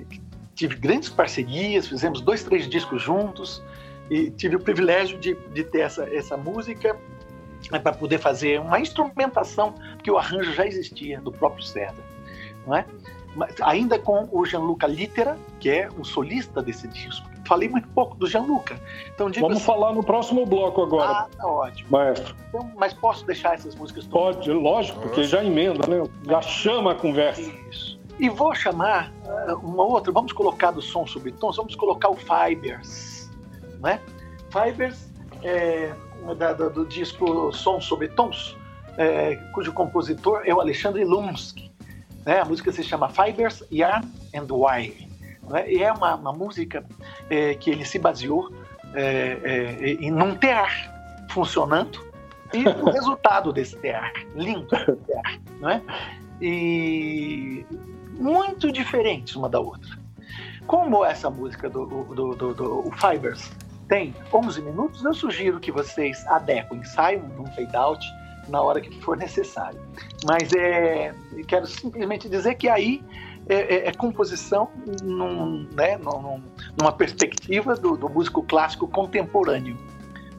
[0.10, 0.22] que
[0.54, 3.64] tive grandes parcerias, fizemos dois, três discos juntos,
[4.10, 7.00] e tive o privilégio de, de ter essa, essa música
[7.70, 9.74] para poder fazer uma instrumentação,
[10.04, 12.04] que o arranjo já existia do próprio César.
[12.68, 12.86] Não é?
[13.34, 17.33] Mas ainda com o Gianluca Littera, que é o solista desse disco.
[17.54, 18.82] Falei muito pouco do Gianluca.
[19.14, 21.88] Então digo Vamos assim, falar no próximo bloco agora, ah, tá ótimo.
[21.91, 22.36] maestro.
[22.49, 24.38] Então, mas posso deixar essas músicas todas?
[24.38, 26.04] Pode, lógico, porque já emenda, né?
[26.24, 27.41] Já chama a conversa.
[27.70, 27.99] Isso.
[28.18, 33.30] E vou chamar uh, uma outra, vamos colocar do som subtons, vamos colocar o Fibers,
[33.80, 33.99] né?
[34.49, 35.93] Fibers é,
[36.36, 38.58] da, da, do disco Som Subtons,
[38.97, 41.72] é, cujo compositor é o Alexandre Lumsky.
[42.26, 42.39] Né?
[42.39, 45.12] A música se chama Fibers, Yarn and Wire.
[45.50, 45.72] Né?
[45.72, 46.86] E é uma, uma música
[47.30, 48.52] é, que ele se baseou
[48.94, 50.91] é, é, em num tear
[51.30, 52.00] funcionando
[52.54, 55.82] e o resultado desse tear, lindo tear, não é?
[56.41, 57.66] E
[58.12, 59.98] muito diferentes uma da outra.
[60.68, 63.52] Como essa música do, do, do, do Fibers
[63.88, 68.06] tem 11 minutos, eu sugiro que vocês adequem, saiam num fade-out
[68.48, 69.80] na hora que for necessário.
[70.26, 71.14] Mas é,
[71.48, 73.04] quero simplesmente dizer que aí
[73.48, 74.70] é, é, é composição
[75.04, 76.41] num, né, num,
[76.78, 79.78] numa perspectiva do, do, músico clássico contemporâneo,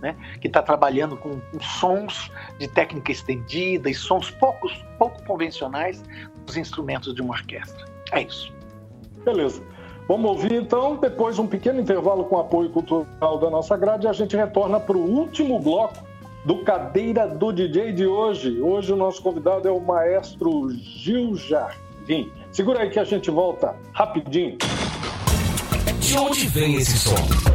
[0.00, 6.02] né, que está trabalhando com, com, sons de técnica estendida e sons poucos, pouco convencionais
[6.46, 7.84] dos instrumentos de uma orquestra.
[8.12, 8.52] É isso.
[9.24, 9.62] Beleza.
[10.06, 14.12] Vamos ouvir então, depois um pequeno intervalo com apoio cultural da nossa grade e a
[14.12, 15.96] gente retorna para o último bloco
[16.44, 18.60] do Cadeira do DJ de hoje.
[18.60, 22.30] Hoje o nosso convidado é o maestro Gil Jardim.
[22.52, 24.58] Segura aí que a gente volta rapidinho.
[26.00, 27.53] De onde vem esse som?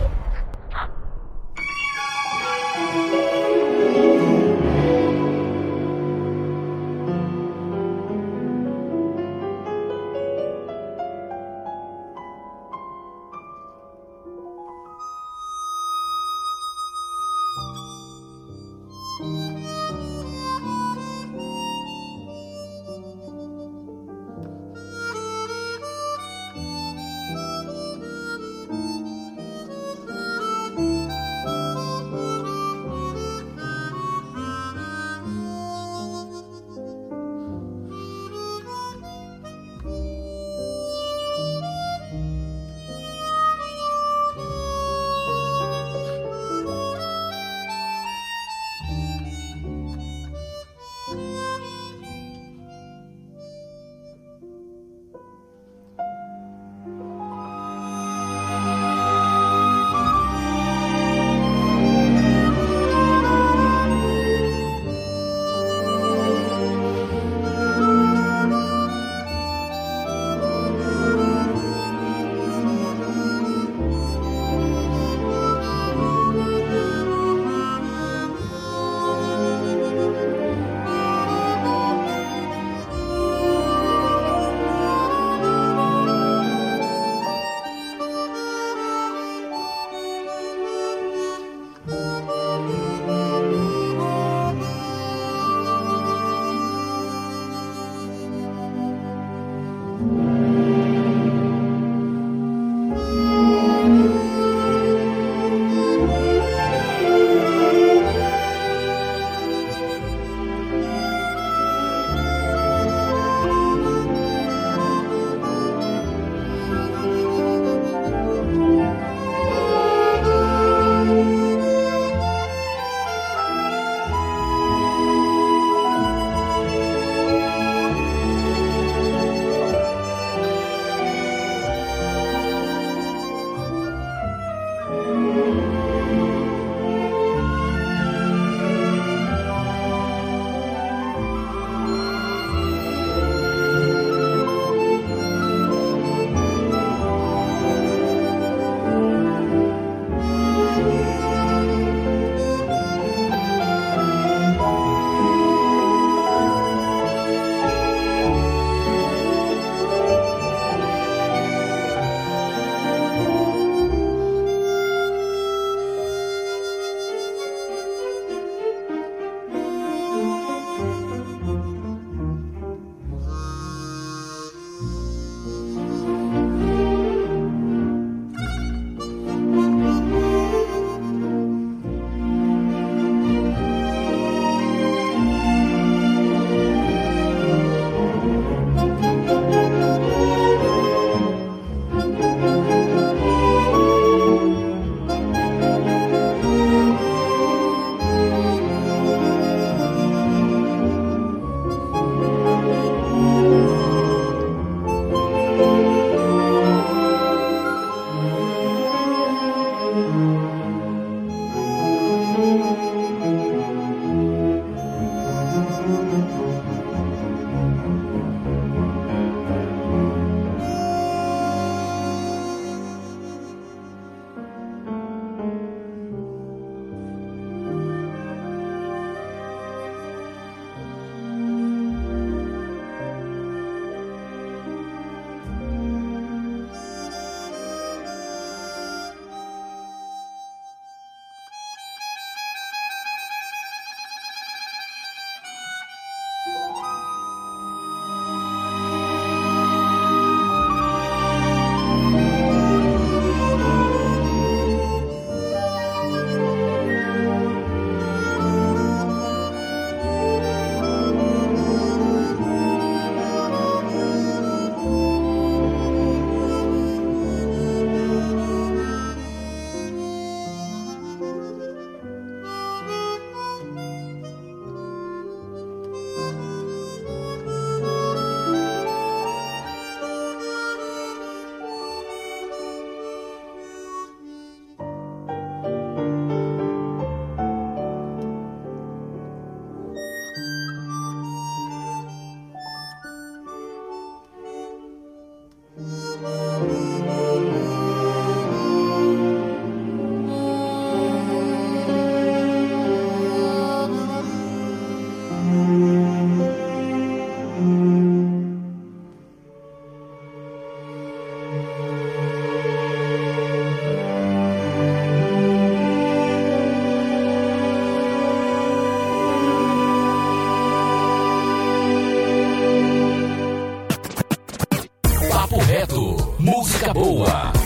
[327.00, 327.59] boa.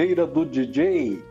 [0.00, 1.22] Cadeira do DJ.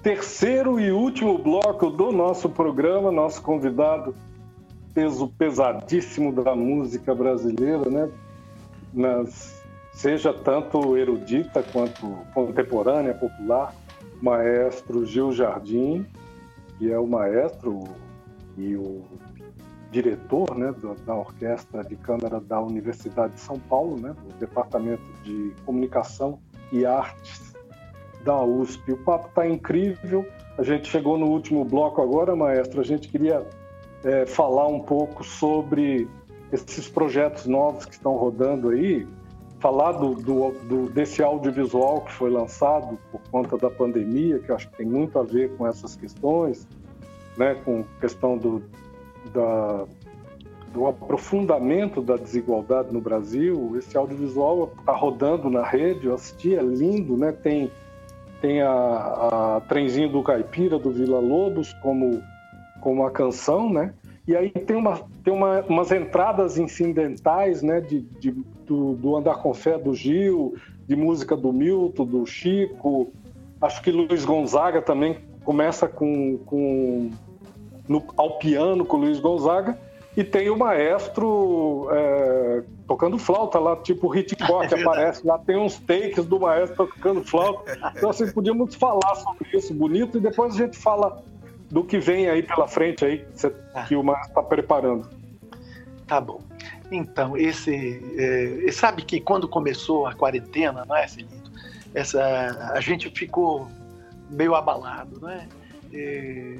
[0.00, 4.14] Terceiro e último bloco do nosso programa, nosso convidado,
[4.94, 8.08] peso pesadíssimo da música brasileira, né?
[8.94, 9.60] Nas,
[9.92, 13.74] seja tanto erudita quanto contemporânea, popular,
[14.22, 16.06] maestro Gil Jardim,
[16.78, 17.82] que é o maestro
[18.56, 19.02] e o
[19.90, 20.72] diretor né,
[21.04, 26.38] da Orquestra de Câmara da Universidade de São Paulo, né, do Departamento de Comunicação
[26.70, 27.49] e Artes
[28.24, 28.92] da USP.
[28.92, 30.26] O papo está incrível.
[30.58, 32.80] A gente chegou no último bloco agora, maestro.
[32.80, 33.46] A gente queria
[34.04, 36.08] é, falar um pouco sobre
[36.52, 39.06] esses projetos novos que estão rodando aí,
[39.60, 44.68] falar do, do, do, desse audiovisual que foi lançado por conta da pandemia, que acho
[44.70, 46.66] que tem muito a ver com essas questões,
[47.36, 48.62] né, com questão do,
[49.32, 49.86] da,
[50.72, 53.76] do aprofundamento da desigualdade no Brasil.
[53.76, 57.30] Esse audiovisual está rodando na rede, eu assisti, é lindo, né?
[57.30, 57.70] Tem,
[58.40, 58.70] tem a,
[59.56, 62.22] a Trenzinho do Caipira, do Vila Lobos, como,
[62.80, 63.92] como a canção, né?
[64.26, 67.80] E aí tem, uma, tem uma, umas entradas incidentais, né?
[67.80, 68.30] De, de
[68.66, 70.54] do, do Andar com Fé do Gil,
[70.86, 73.12] de música do Milton, do Chico.
[73.60, 77.10] Acho que Luiz Gonzaga também começa com, com
[77.88, 79.76] no, ao piano com Luiz Gonzaga
[80.16, 85.78] e tem o maestro é, tocando flauta lá, tipo Hitchcock, é aparece lá, tem uns
[85.78, 87.78] takes do maestro tocando flauta.
[87.96, 91.22] Então, assim, podíamos falar sobre isso bonito e depois a gente fala
[91.70, 93.84] do que vem aí pela frente aí, que, você, ah.
[93.84, 95.08] que o maestro está preparando.
[96.06, 96.40] Tá bom.
[96.90, 98.02] Então, esse.
[98.18, 101.52] É, sabe que quando começou a quarentena, não é, Celito?
[101.94, 103.68] Essa, a gente ficou
[104.28, 105.46] meio abalado, não é?
[105.92, 106.56] é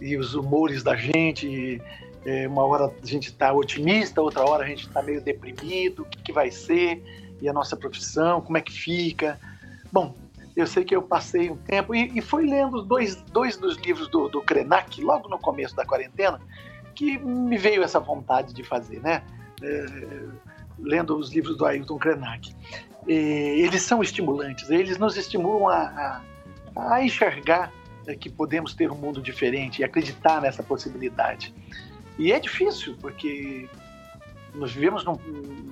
[0.00, 1.80] e os humores da gente.
[2.24, 6.02] É, uma hora a gente está otimista, outra hora a gente está meio deprimido.
[6.02, 7.02] O que, que, vai ser?
[7.40, 9.38] E a nossa profissão, como é que fica?
[9.92, 10.14] Bom,
[10.56, 14.08] eu sei que eu passei um tempo e, e fui lendo dois, dois dos livros
[14.08, 16.40] do, do Krenak, logo no começo da quarentena,
[16.94, 19.22] que me veio essa vontade de fazer, né?
[19.62, 19.86] É,
[20.78, 22.54] lendo os livros do Ailton Krenak.
[23.06, 26.22] É, eles são estimulantes, eles nos estimulam a,
[26.74, 27.70] a, a enxergar
[28.06, 31.54] é que podemos ter um mundo diferente e acreditar nessa possibilidade.
[32.18, 33.68] E é difícil, porque
[34.54, 35.18] nós vivemos num,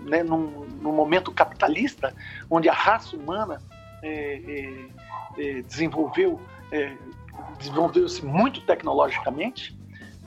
[0.04, 2.14] né, num, num momento capitalista
[2.50, 3.62] onde a raça humana
[4.02, 4.86] é, é,
[5.38, 6.40] é desenvolveu
[6.72, 6.96] é,
[7.58, 9.76] desenvolveu-se muito tecnologicamente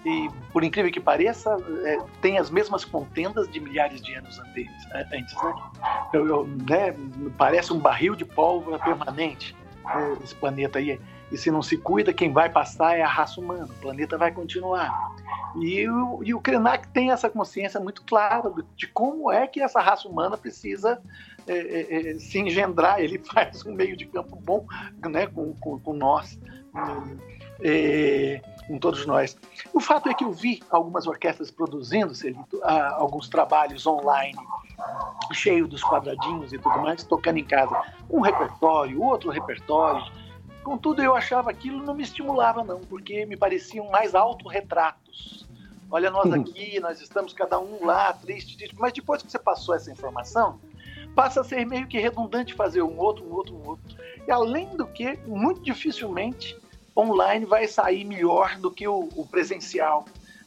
[0.06, 4.72] e, por incrível que pareça, é, tem as mesmas contendas de milhares de anos antes.
[5.12, 5.54] antes né?
[6.14, 6.96] Eu, eu, né,
[7.38, 9.56] parece um barril de pólvora permanente
[10.24, 11.00] esse planeta aí
[11.32, 14.32] e se não se cuida, quem vai passar é a raça humana, o planeta vai
[14.32, 14.92] continuar.
[15.56, 19.80] E o, e o Krenak tem essa consciência muito clara de como é que essa
[19.80, 21.02] raça humana precisa
[21.48, 23.00] é, é, é se engendrar.
[23.00, 24.66] Ele faz um meio de campo bom
[25.10, 26.40] né, com, com, com nós,
[27.64, 29.36] é, com todos nós.
[29.74, 34.38] O fato é que eu vi algumas orquestras produzindo Celito, alguns trabalhos online,
[35.32, 37.82] cheio dos quadradinhos e tudo mais, tocando em casa.
[38.10, 40.04] Um repertório, outro repertório
[40.66, 45.48] Contudo, eu achava aquilo não me estimulava, não, porque me pareciam mais autorretratos.
[45.92, 46.42] Olha, nós uhum.
[46.42, 48.76] aqui, nós estamos cada um lá, triste, triste.
[48.80, 50.60] Mas depois que você passou essa informação,
[51.14, 53.96] passa a ser meio que redundante fazer um outro, um outro, um outro.
[54.28, 56.58] E além do que, muito dificilmente
[56.98, 60.06] online vai sair melhor do que o, o presencial.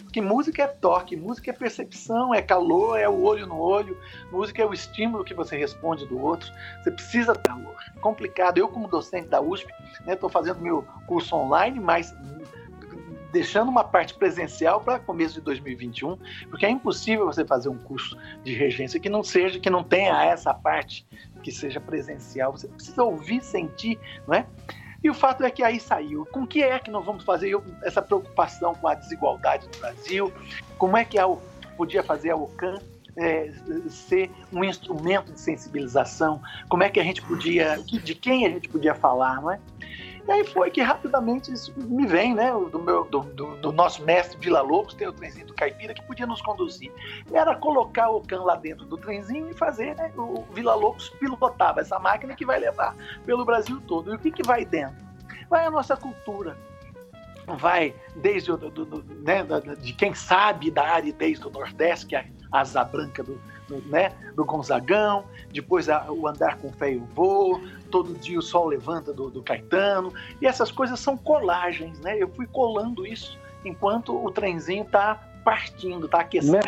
[0.09, 3.94] Porque música é toque, música é percepção, é calor, é o olho no olho,
[4.32, 6.51] música é o estímulo que você responde do outro.
[6.82, 7.76] Você precisa ter calor.
[7.94, 8.56] É complicado.
[8.56, 9.70] Eu, como docente da USP,
[10.09, 12.16] estou né, fazendo meu curso online, mas
[13.30, 16.16] deixando uma parte presencial para começo de 2021,
[16.48, 20.24] porque é impossível você fazer um curso de regência que não seja, que não tenha
[20.24, 21.06] essa parte
[21.43, 22.52] que seja presencial.
[22.52, 24.47] Você precisa ouvir, sentir, não é?
[25.02, 26.26] E o fato é que aí saiu.
[26.26, 30.32] Com que é que nós vamos fazer essa preocupação com a desigualdade no Brasil?
[30.76, 31.28] Como é que a,
[31.76, 32.78] podia fazer a OCAN
[33.16, 33.52] é,
[33.88, 36.42] ser um instrumento de sensibilização?
[36.68, 39.60] Como é que a gente podia, de quem a gente podia falar, não é?
[40.28, 42.52] E aí foi que rapidamente me vem, né?
[42.52, 46.02] Do, meu, do, do, do nosso mestre Vila Lobos, tem o trenzinho do Caipira, que
[46.02, 46.92] podia nos conduzir.
[47.32, 50.12] Era colocar o can lá dentro do trenzinho e fazer, né?
[50.18, 52.94] O Vila Lobos pilotava essa máquina que vai levar
[53.24, 54.12] pelo Brasil todo.
[54.12, 55.02] E o que, que vai dentro?
[55.48, 56.59] Vai a nossa cultura,
[57.56, 59.46] vai desde o, do, do, né,
[59.80, 63.40] de quem sabe da aridez do Nordeste, que é a asa branca do,
[63.86, 68.42] né, do Gonzagão, depois a, o andar com fé e o voo, todo dia o
[68.42, 72.16] sol levanta do, do Caetano, e essas coisas são colagens, né?
[72.18, 75.14] Eu fui colando isso enquanto o trenzinho está
[75.44, 76.58] partindo, está aquecendo.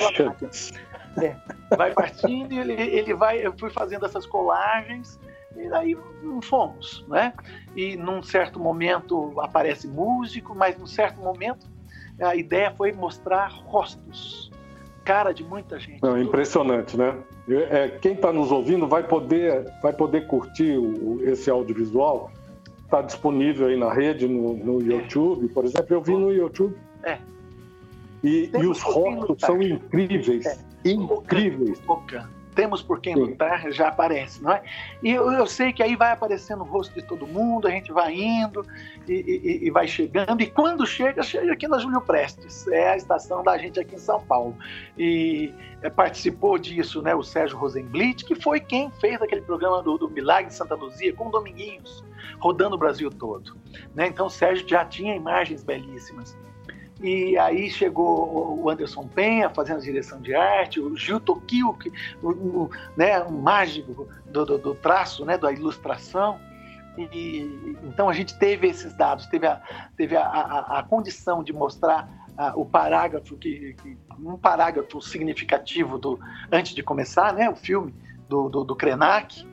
[1.20, 1.36] É,
[1.76, 3.44] vai partindo e ele, ele vai.
[3.44, 5.18] Eu fui fazendo essas colagens
[5.56, 5.96] e daí
[6.42, 7.34] fomos, né?
[7.74, 11.66] E num certo momento aparece músico, mas num certo momento
[12.20, 14.49] a ideia foi mostrar rostos,
[15.10, 16.00] cara de muita gente.
[16.02, 17.16] Não, impressionante, né?
[17.48, 22.30] É, quem está nos ouvindo vai poder, vai poder curtir o, esse audiovisual.
[22.84, 25.86] Está disponível aí na rede, no, no YouTube, por exemplo.
[25.90, 26.76] Eu vi no YouTube.
[27.02, 27.18] É.
[28.22, 30.46] E, e os rostos são incríveis.
[30.46, 30.58] É.
[30.84, 31.80] Incríveis.
[31.80, 32.28] Boca
[32.60, 34.62] temos por quem lutar, já aparece, não é?
[35.02, 37.90] E eu, eu, sei que aí vai aparecendo o rosto de todo mundo, a gente
[37.90, 38.66] vai indo
[39.08, 42.96] e, e, e, vai chegando, e quando chega, chega aqui na Júlio Prestes, é a
[42.98, 44.54] estação da gente aqui em São Paulo.
[44.98, 49.96] E é, participou disso né, o Sérgio Rosenblit, que foi quem fez aquele programa do,
[49.96, 52.04] do Milagre de Santa Luzia com Dominguinhos,
[52.38, 53.56] rodando o Brasil todo.
[53.94, 54.08] Né?
[54.08, 56.36] Então o Sérgio já tinha imagens belíssimas.
[57.02, 61.90] E aí chegou o Anderson Penha fazendo a direção de arte, o Gil Tokio, que,
[62.22, 66.38] o, o, né, o mágico do, do, do, traço, né, da ilustração.
[66.98, 69.62] E, então a gente teve esses dados, teve a,
[69.96, 72.08] teve a, a, a condição de mostrar
[72.54, 76.18] o parágrafo que, que, um parágrafo significativo do
[76.50, 77.94] antes de começar, né, o filme
[78.28, 79.46] do, do, do Krenak,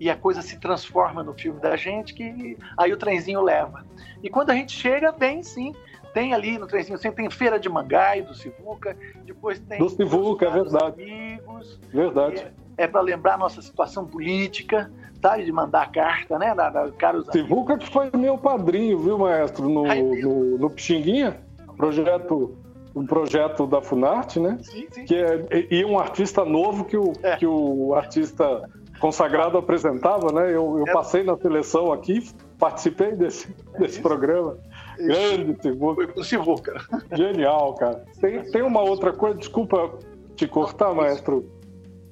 [0.00, 3.86] e a coisa se transforma no filme da gente que aí o trenzinho leva.
[4.22, 5.74] E quando a gente chega, vem sim
[6.14, 9.78] tem ali no trenzinho sempre tem feira de Mangai, do Sivuca, depois tem.
[9.78, 11.02] Do Sivuca, é verdade.
[11.02, 11.80] Amigos.
[11.92, 12.46] Verdade.
[12.78, 15.36] É, é para lembrar nossa situação política, tá?
[15.36, 16.54] De mandar carta, né?
[16.54, 21.40] Da, da, caros Sivuca que foi meu padrinho, viu, maestro, no, no, no Pixinguinha,
[21.76, 22.56] projeto
[22.94, 24.56] um projeto da Funarte, né?
[24.60, 25.04] Sim, sim.
[25.04, 27.36] Que é, e um artista novo que o, é.
[27.36, 28.70] que o artista
[29.00, 30.48] consagrado apresentava, né?
[30.50, 30.92] Eu, eu é.
[30.92, 32.24] passei na seleção aqui,
[32.56, 34.56] participei desse, é desse programa.
[34.98, 36.12] Grande Sivuca.
[36.16, 36.74] O Sivuca.
[37.12, 38.04] Genial, cara.
[38.20, 39.98] Tem, tem uma outra coisa, desculpa
[40.36, 41.48] te cortar, maestro.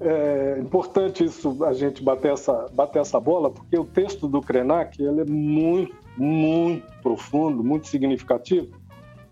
[0.00, 5.00] É importante isso, a gente bater essa, bater essa bola, porque o texto do Krenak
[5.00, 8.76] ele é muito, muito profundo, muito significativo,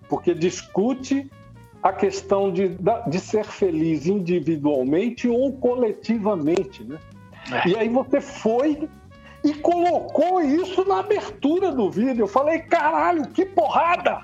[0.09, 1.28] porque discute
[1.82, 2.77] a questão de,
[3.09, 6.98] de ser feliz individualmente ou coletivamente, né?
[7.51, 7.68] É.
[7.68, 8.89] E aí você foi
[9.43, 12.23] e colocou isso na abertura do vídeo.
[12.25, 14.21] Eu falei, caralho, que porrada!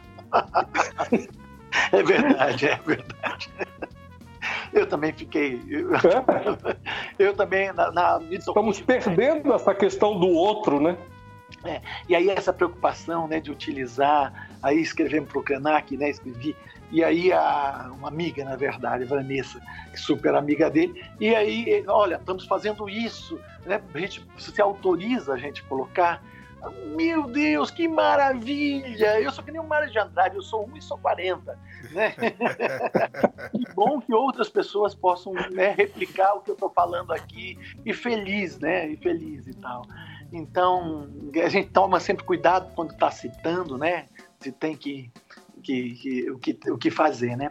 [1.92, 3.50] É verdade, é verdade.
[4.72, 5.60] Eu também fiquei.
[5.94, 6.76] É?
[7.18, 10.96] Eu também, na, na Estamos perdendo essa questão do outro, né?
[11.64, 16.56] É, e aí essa preocupação né, de utilizar, aí escrevemos para o Krenak, né, escrevi
[16.90, 19.60] e aí a, uma amiga, na verdade, Vanessa,
[19.94, 23.82] super amiga dele, e aí, olha, estamos fazendo isso, né?
[23.92, 26.22] A gente se autoriza a gente colocar.
[26.96, 29.20] Meu Deus, que maravilha!
[29.20, 31.58] Eu sou que nem o Mário de Andrade, eu sou 1 e sou 40.
[31.92, 32.14] Né?
[33.52, 37.92] que bom que outras pessoas possam né, replicar o que eu estou falando aqui, e
[37.92, 38.88] feliz, né?
[38.88, 39.82] E feliz e tal.
[40.32, 41.08] Então,
[41.44, 44.08] a gente toma sempre cuidado quando está citando, né?
[44.40, 45.10] Se tem que
[45.66, 47.50] que, que, o, que, o que fazer, né?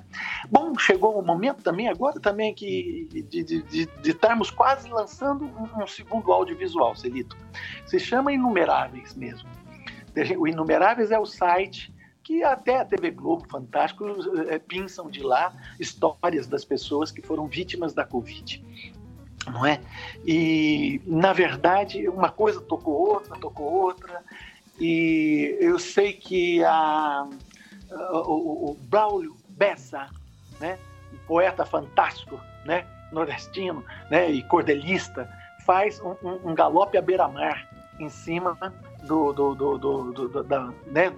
[0.50, 6.32] Bom, chegou o momento também agora também que de, estarmos quase lançando um, um, segundo
[6.32, 7.38] audiovisual, Celito.
[7.86, 9.50] Se chama Inumeráveis mesmo.
[10.38, 11.94] O Inumeráveis é o site
[12.24, 14.06] que até a TV Globo, fantástico,
[14.48, 18.64] é, pinçam de lá histórias das pessoas que foram vítimas da Covid
[19.52, 19.80] não é?
[20.26, 24.24] E na verdade uma coisa tocou outra, tocou outra,
[24.80, 27.28] e eu sei que a,
[27.92, 30.10] o, o Braulio Bessa,
[30.60, 30.78] né?
[31.14, 32.86] um poeta fantástico, né?
[33.12, 34.30] nordestino né?
[34.30, 35.30] e cordelista,
[35.66, 38.58] faz um, um, um galope à beira-mar em cima
[39.08, 41.12] do, do, do, do da, né?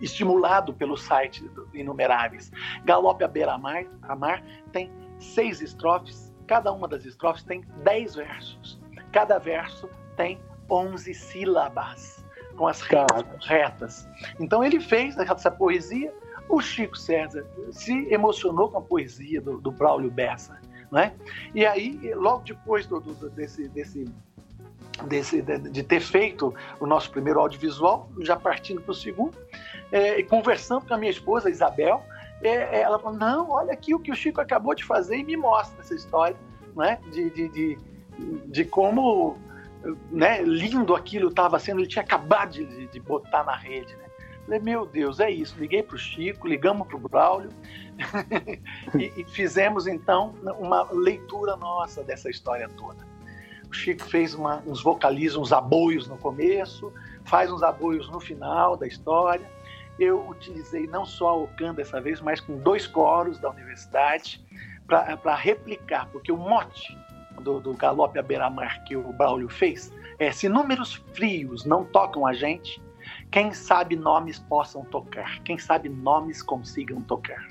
[0.00, 2.50] estimulado pelo site Inumeráveis.
[2.84, 3.84] Galope à beira-mar
[4.18, 4.42] mar
[4.72, 8.80] tem seis estrofes, cada uma das estrofes tem dez versos.
[9.12, 12.23] Cada verso tem onze sílabas
[12.56, 14.08] com as rimas retas.
[14.38, 16.12] Então ele fez essa poesia
[16.48, 20.58] o Chico César se emocionou com a poesia do, do Braulio Bessa,
[20.90, 21.14] né?
[21.54, 24.04] E aí, logo depois do, do, desse, desse,
[25.06, 29.36] desse, de ter feito o nosso primeiro audiovisual, já partindo para o segundo,
[29.90, 32.02] é, conversando com a minha esposa Isabel,
[32.42, 35.36] é, ela falou: não, olha aqui o que o Chico acabou de fazer e me
[35.36, 36.36] mostra essa história,
[36.76, 36.98] né?
[37.10, 37.78] De, de, de,
[38.46, 39.36] de como
[40.10, 44.04] né, lindo aquilo estava sendo, ele tinha acabado de, de botar na rede, né?
[44.44, 45.58] Falei, meu Deus, é isso.
[45.58, 47.50] Liguei para o Chico, ligamos para o Braulio
[48.98, 53.06] e, e, fizemos então uma leitura nossa dessa história toda.
[53.70, 56.92] O Chico fez uma, uns vocalizos, uns aboios no começo,
[57.24, 59.48] faz uns aboios no final da história.
[59.98, 64.44] Eu utilizei não só o can dessa vez, mas com dois coros da universidade
[64.86, 66.94] para replicar, porque o mote
[67.44, 72.26] do, do galope à beira-mar que o Braulio fez é: se números frios não tocam
[72.26, 72.82] a gente,
[73.30, 77.46] quem sabe nomes possam tocar, quem sabe nomes consigam tocar.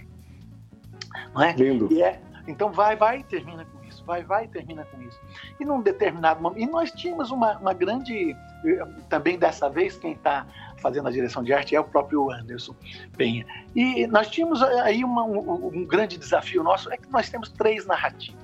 [1.34, 1.54] Não é?
[1.54, 1.88] Lindo.
[1.92, 5.20] E é, então vai, vai e termina com isso, vai, vai e termina com isso.
[5.60, 10.14] E num determinado momento, e nós tínhamos uma, uma grande, eh, também dessa vez, quem
[10.14, 10.46] está
[10.80, 12.76] fazendo a direção de arte é o próprio Anderson
[13.16, 13.46] Penha.
[13.76, 17.86] E nós tínhamos aí uma, um, um grande desafio nosso, é que nós temos três
[17.86, 18.43] narrativas.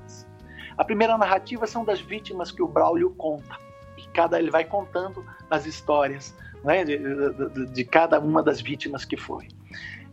[0.80, 3.58] A primeira narrativa são das vítimas que o Braulio conta.
[3.98, 6.34] E cada ele vai contando as histórias
[6.64, 9.50] né, de, de, de, cada uma das vítimas que foi.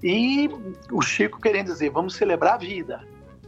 [0.02, 0.50] E
[0.90, 3.00] o Chico querendo dizer, vamos celebrar a vida.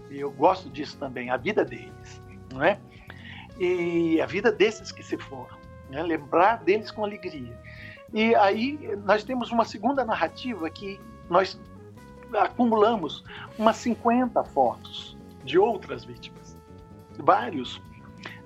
[0.09, 2.23] E eu gosto disso também, a vida deles,
[2.53, 2.78] não é?
[3.59, 5.59] E a vida desses que se foram,
[5.90, 6.01] né?
[6.05, 7.59] lembrar deles com alegria.
[8.15, 11.61] E aí nós temos uma segunda narrativa que nós
[12.32, 13.24] acumulamos
[13.59, 16.38] umas 50 fotos de outras vítimas.
[17.19, 17.81] Vários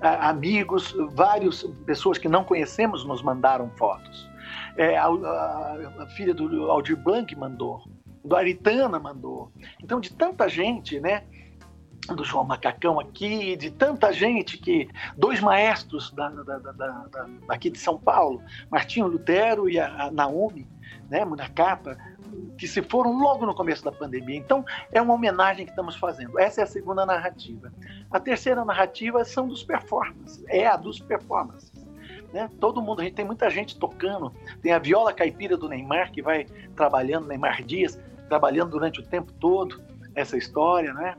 [0.01, 4.29] amigos, várias pessoas que não conhecemos nos mandaram fotos.
[4.77, 7.83] É, a, a, filha do Aldir Blanc mandou,
[8.25, 9.53] do Aritana mandou.
[9.83, 11.25] Então, de tanta gente, né?
[12.09, 17.07] do João Macacão aqui, de tanta gente que dois maestros da, da, da,
[17.49, 20.67] aqui de São Paulo, Martinho Lutero e a, a Naomi,
[21.09, 21.97] né, Munakata,
[22.57, 24.37] que se foram logo no começo da pandemia.
[24.37, 26.39] Então, é uma homenagem que estamos fazendo.
[26.39, 27.73] Essa é a segunda narrativa.
[28.11, 31.73] A terceira narrativa são dos performances, é a dos performances.
[32.33, 32.49] Né?
[32.61, 34.33] Todo mundo, a gente tem muita gente tocando.
[34.63, 37.99] Tem a viola caipira do Neymar, que vai trabalhando, Neymar Dias,
[38.29, 39.83] trabalhando durante o tempo todo
[40.15, 41.15] essa história, né?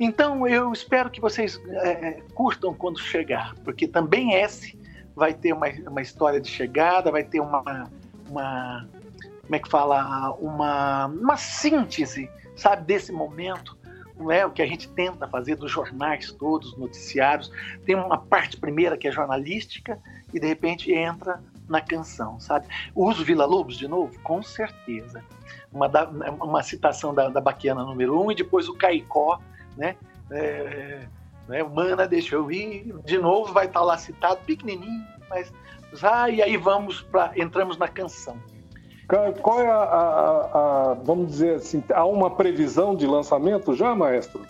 [0.00, 4.78] Então, eu espero que vocês é, curtam quando chegar, porque também esse
[5.14, 7.90] vai ter uma, uma história de chegada, vai ter uma,
[8.28, 8.88] uma
[9.52, 13.76] como é que fala, uma, uma síntese, sabe, desse momento,
[14.16, 17.52] não é o que a gente tenta fazer dos jornais todos, noticiários.
[17.84, 19.98] Tem uma parte primeira que é jornalística
[20.32, 22.66] e de repente entra na canção, sabe?
[22.94, 24.18] Uso Vila Lobos de novo?
[24.20, 25.22] Com certeza.
[25.70, 29.38] Uma, da, uma citação da, da Baquiana número um e depois o Caicó,
[29.76, 29.96] né?
[30.30, 31.06] É,
[31.46, 31.62] né?
[31.62, 32.94] Mana, deixa eu ir.
[33.04, 35.52] De novo vai estar lá citado, pequenininho, mas
[36.02, 38.38] ah, e aí vamos para entramos na canção.
[39.42, 44.40] Qual é a, a, a, vamos dizer assim, há uma previsão de lançamento já, maestro?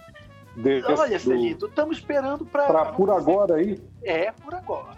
[0.55, 2.87] Desse, Olha, Celito, estamos esperando para.
[2.93, 3.81] Por agora aí?
[4.05, 4.97] É, por agora.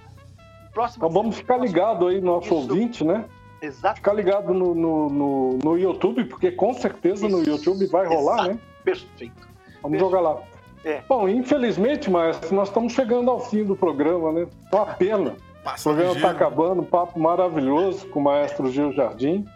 [0.73, 2.55] Próxima então vamos ficar ligado aí, nosso Isso.
[2.57, 3.24] ouvinte, né?
[3.62, 3.97] Exato.
[3.97, 7.36] Ficar ligado no, no, no, no, YouTube, porque com certeza Isso.
[7.36, 8.49] no YouTube vai rolar, Exato.
[8.51, 8.59] né?
[8.85, 9.49] Perfeito.
[9.81, 10.43] Vamos jogar lá.
[10.85, 11.01] É.
[11.09, 14.47] Bom, infelizmente, mas nós estamos chegando ao fim do programa, né?
[14.70, 15.36] Uma pena.
[15.62, 19.47] Passa o programa está acabando, um papo maravilhoso com o maestro Gil Jardim.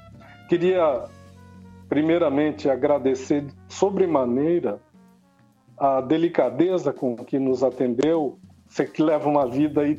[0.49, 1.05] Queria,
[1.89, 4.81] primeiramente, agradecer sobremaneira
[5.77, 8.39] a delicadeza com que nos atendeu.
[8.67, 9.99] Você que leva uma vida aí.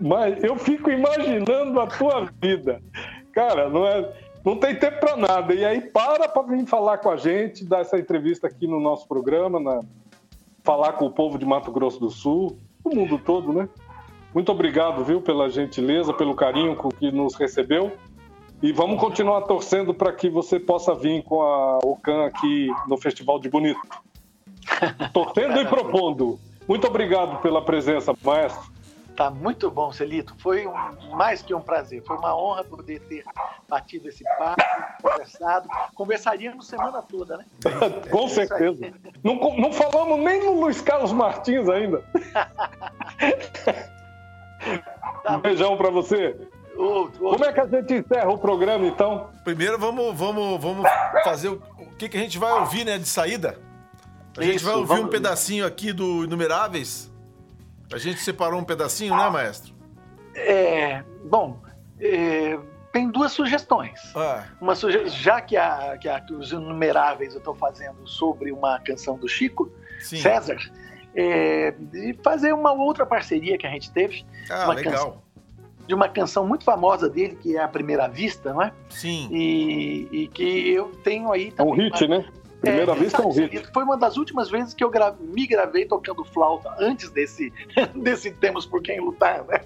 [0.00, 2.80] Mas eu fico imaginando a tua vida.
[3.32, 4.12] Cara, não é
[4.44, 5.54] não tem tempo para nada.
[5.54, 9.06] E aí para para vir falar com a gente, dar essa entrevista aqui no nosso
[9.06, 9.80] programa, na...
[10.62, 13.68] falar com o povo de Mato Grosso do Sul, o mundo todo, né?
[14.34, 17.92] Muito obrigado, viu, pela gentileza, pelo carinho com que nos recebeu.
[18.62, 23.40] E vamos continuar torcendo para que você possa vir com a Ocan aqui no Festival
[23.40, 23.80] de Bonito.
[25.12, 26.38] Torcendo e propondo.
[26.68, 28.70] Muito obrigado pela presença, maestro.
[29.16, 30.36] Tá muito bom, Celito.
[30.38, 30.72] Foi um,
[31.16, 32.04] mais que um prazer.
[32.04, 33.24] Foi uma honra poder ter
[33.68, 34.62] batido esse papo,
[35.02, 35.68] conversado.
[35.96, 37.44] Conversaríamos semana toda, né?
[38.12, 38.92] Com é certeza.
[39.24, 42.04] Não, não falamos nem no Luiz Carlos Martins ainda.
[45.24, 46.36] tá um beijão para você.
[46.76, 49.30] Como é que a gente encerra o programa, então?
[49.44, 50.90] Primeiro, vamos, vamos, vamos
[51.24, 53.58] fazer o, o que, que a gente vai ouvir, né, de saída.
[54.36, 55.04] A gente Isso, vai ouvir vamos...
[55.04, 57.12] um pedacinho aqui do Inumeráveis
[57.92, 59.74] a gente separou um pedacinho, né, maestro?
[60.34, 61.60] É, bom,
[62.00, 62.58] é,
[62.90, 64.00] tem duas sugestões.
[64.16, 64.46] Ah.
[64.60, 65.08] Uma suge...
[65.08, 69.28] Já que, a, que, a, que os inumeráveis eu estou fazendo sobre uma canção do
[69.28, 69.70] Chico
[70.00, 70.16] Sim.
[70.16, 70.56] César,
[71.14, 74.24] é, de fazer uma outra parceria que a gente teve.
[74.50, 74.92] Ah, legal.
[74.92, 75.22] Canção,
[75.86, 78.72] de uma canção muito famosa dele, que é A Primeira Vista, não é?
[78.88, 79.28] Sim.
[79.30, 81.72] E, e que eu tenho aí também.
[81.72, 82.18] É um hit, uma...
[82.18, 82.28] né?
[82.62, 83.72] Primeira é, vez é um hit.
[83.74, 87.52] Foi uma das últimas vezes que eu gra me gravei tocando flauta, antes desse,
[87.96, 89.60] desse Temos Por Quem Lutar, né?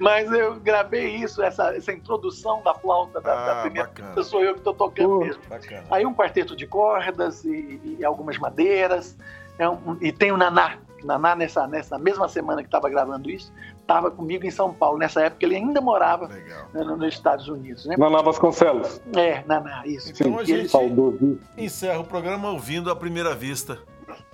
[0.00, 4.22] Mas eu gravei isso, essa, essa introdução da flauta da, ah, da primeira bacana.
[4.22, 5.42] sou eu que estou tocando uh, mesmo.
[5.46, 5.84] Bacana.
[5.90, 9.14] Aí um quarteto de cordas e, e algumas madeiras.
[9.58, 10.78] É um, e tem o Naná.
[11.04, 13.52] Naná, nessa, nessa mesma semana que estava gravando isso,
[13.90, 14.98] estava comigo em São Paulo.
[14.98, 17.84] Nessa época ele ainda morava né, nos Estados Unidos.
[17.86, 17.96] Né?
[17.98, 19.00] Naná Vasconcelos.
[19.16, 20.12] É, Naná, isso.
[20.12, 21.40] Então a gente ele...
[21.58, 23.78] encerra o programa ouvindo a primeira vista.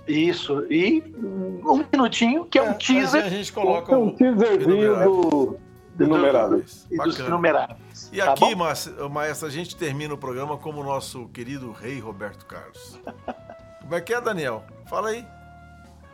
[0.07, 0.65] Isso.
[0.71, 5.59] E um minutinho, que é um É, teaser A gente coloca É um o teaserzinho
[5.95, 6.87] do Inumeráveis.
[6.91, 8.09] e dos inumeráveis.
[8.13, 9.09] E tá aqui, bom?
[9.09, 12.99] Maestro, a gente termina o programa como o nosso querido rei Roberto Carlos.
[13.81, 14.63] Como é que é, Daniel?
[14.87, 15.25] Fala aí.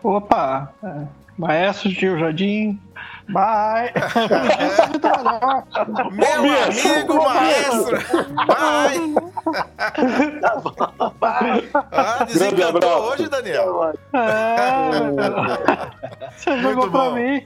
[0.04, 1.08] Opa, é,
[1.38, 2.80] maestro Gil Jardim,
[3.30, 3.92] bye.
[6.12, 7.98] Meu amigo maestro!
[8.48, 9.00] Vai!
[10.42, 10.74] Tá bom.
[11.20, 11.70] Vai.
[11.92, 13.94] Ah, desencantou hoje, Daniel?
[14.14, 14.90] É,
[16.38, 17.16] você jogou pra bom.
[17.16, 17.46] mim.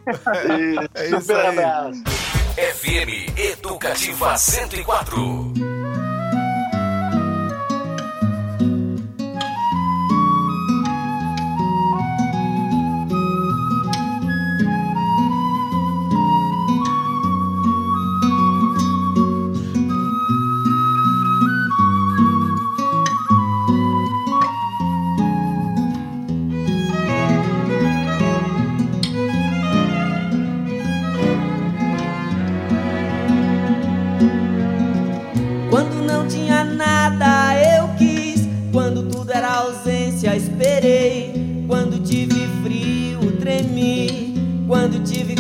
[0.96, 1.48] É isso Super aí.
[1.60, 2.04] abraço.
[2.58, 5.77] FM Educativa 104.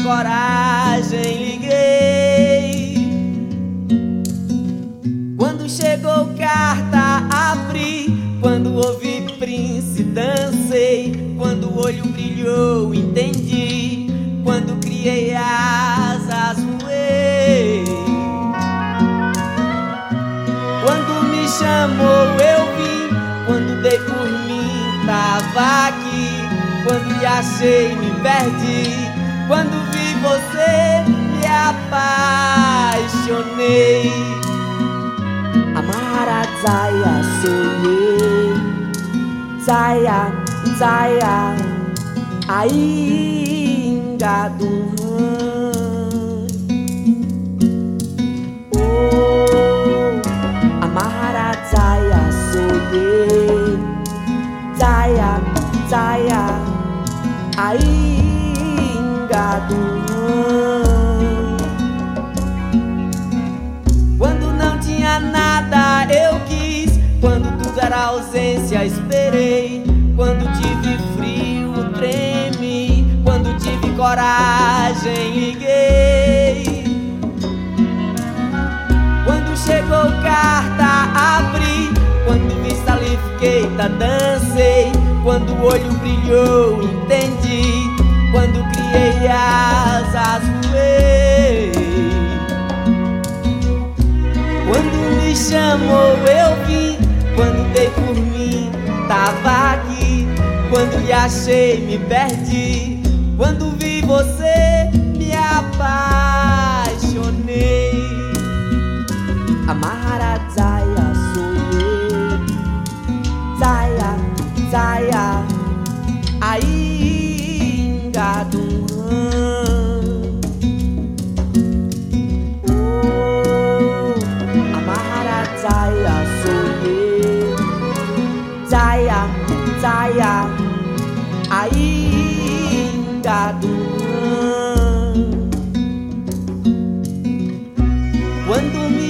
[0.08, 0.57] Quando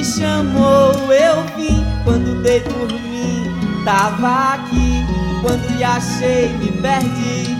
[0.08, 1.86] chamou, eu vim.
[2.04, 3.44] Quando dei por mim,
[3.84, 5.06] tava aqui.
[5.42, 7.58] Quando lhe achei, me perdi.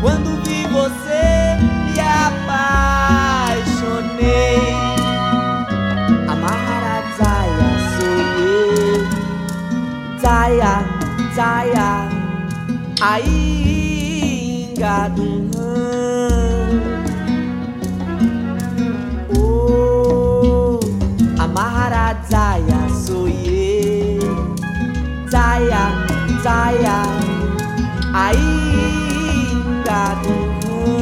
[0.00, 3.60] Quando vi você, me apaixonei.
[6.28, 9.00] Amara Zaya, sonhei.
[10.20, 10.74] Zaya,
[11.34, 12.08] Zaya,
[13.00, 15.49] ainda do
[26.42, 27.02] Zaya,
[28.14, 30.99] ainda do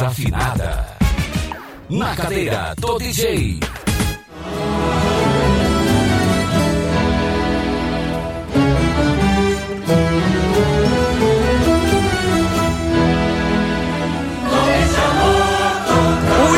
[0.00, 0.86] desafinada.
[1.90, 3.60] Na cadeira do DJ.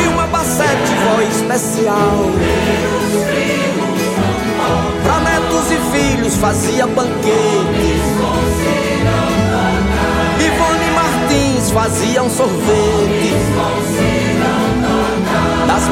[0.07, 2.17] uma é Bassete, voz especial.
[5.03, 8.02] Para netos e filhos fazia banquete.
[11.73, 13.33] Martins fazia um sorvete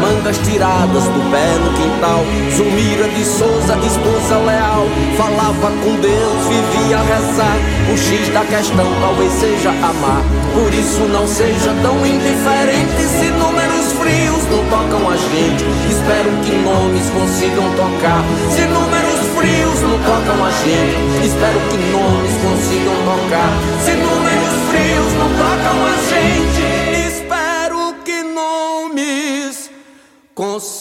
[0.01, 2.25] mangas tiradas do pé no quintal.
[2.57, 7.57] Zumira de Souza, esposa leal, falava com Deus, vivia a rezar.
[7.93, 10.23] O X da questão talvez seja amar.
[10.53, 15.63] Por isso não seja tão indiferente se números frios não tocam a gente.
[15.87, 18.23] Espero que nomes consigam tocar.
[18.49, 23.51] Se números frios não tocam a gente, espero que nomes consigam tocar.
[23.85, 26.90] Se números frios não tocam a gente,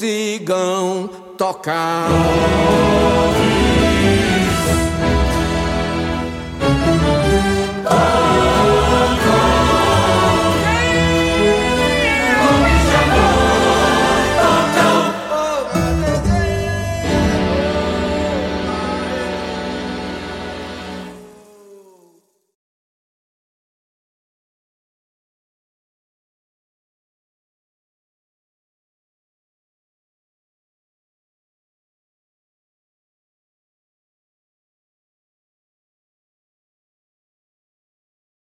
[0.01, 2.09] consigam tocar.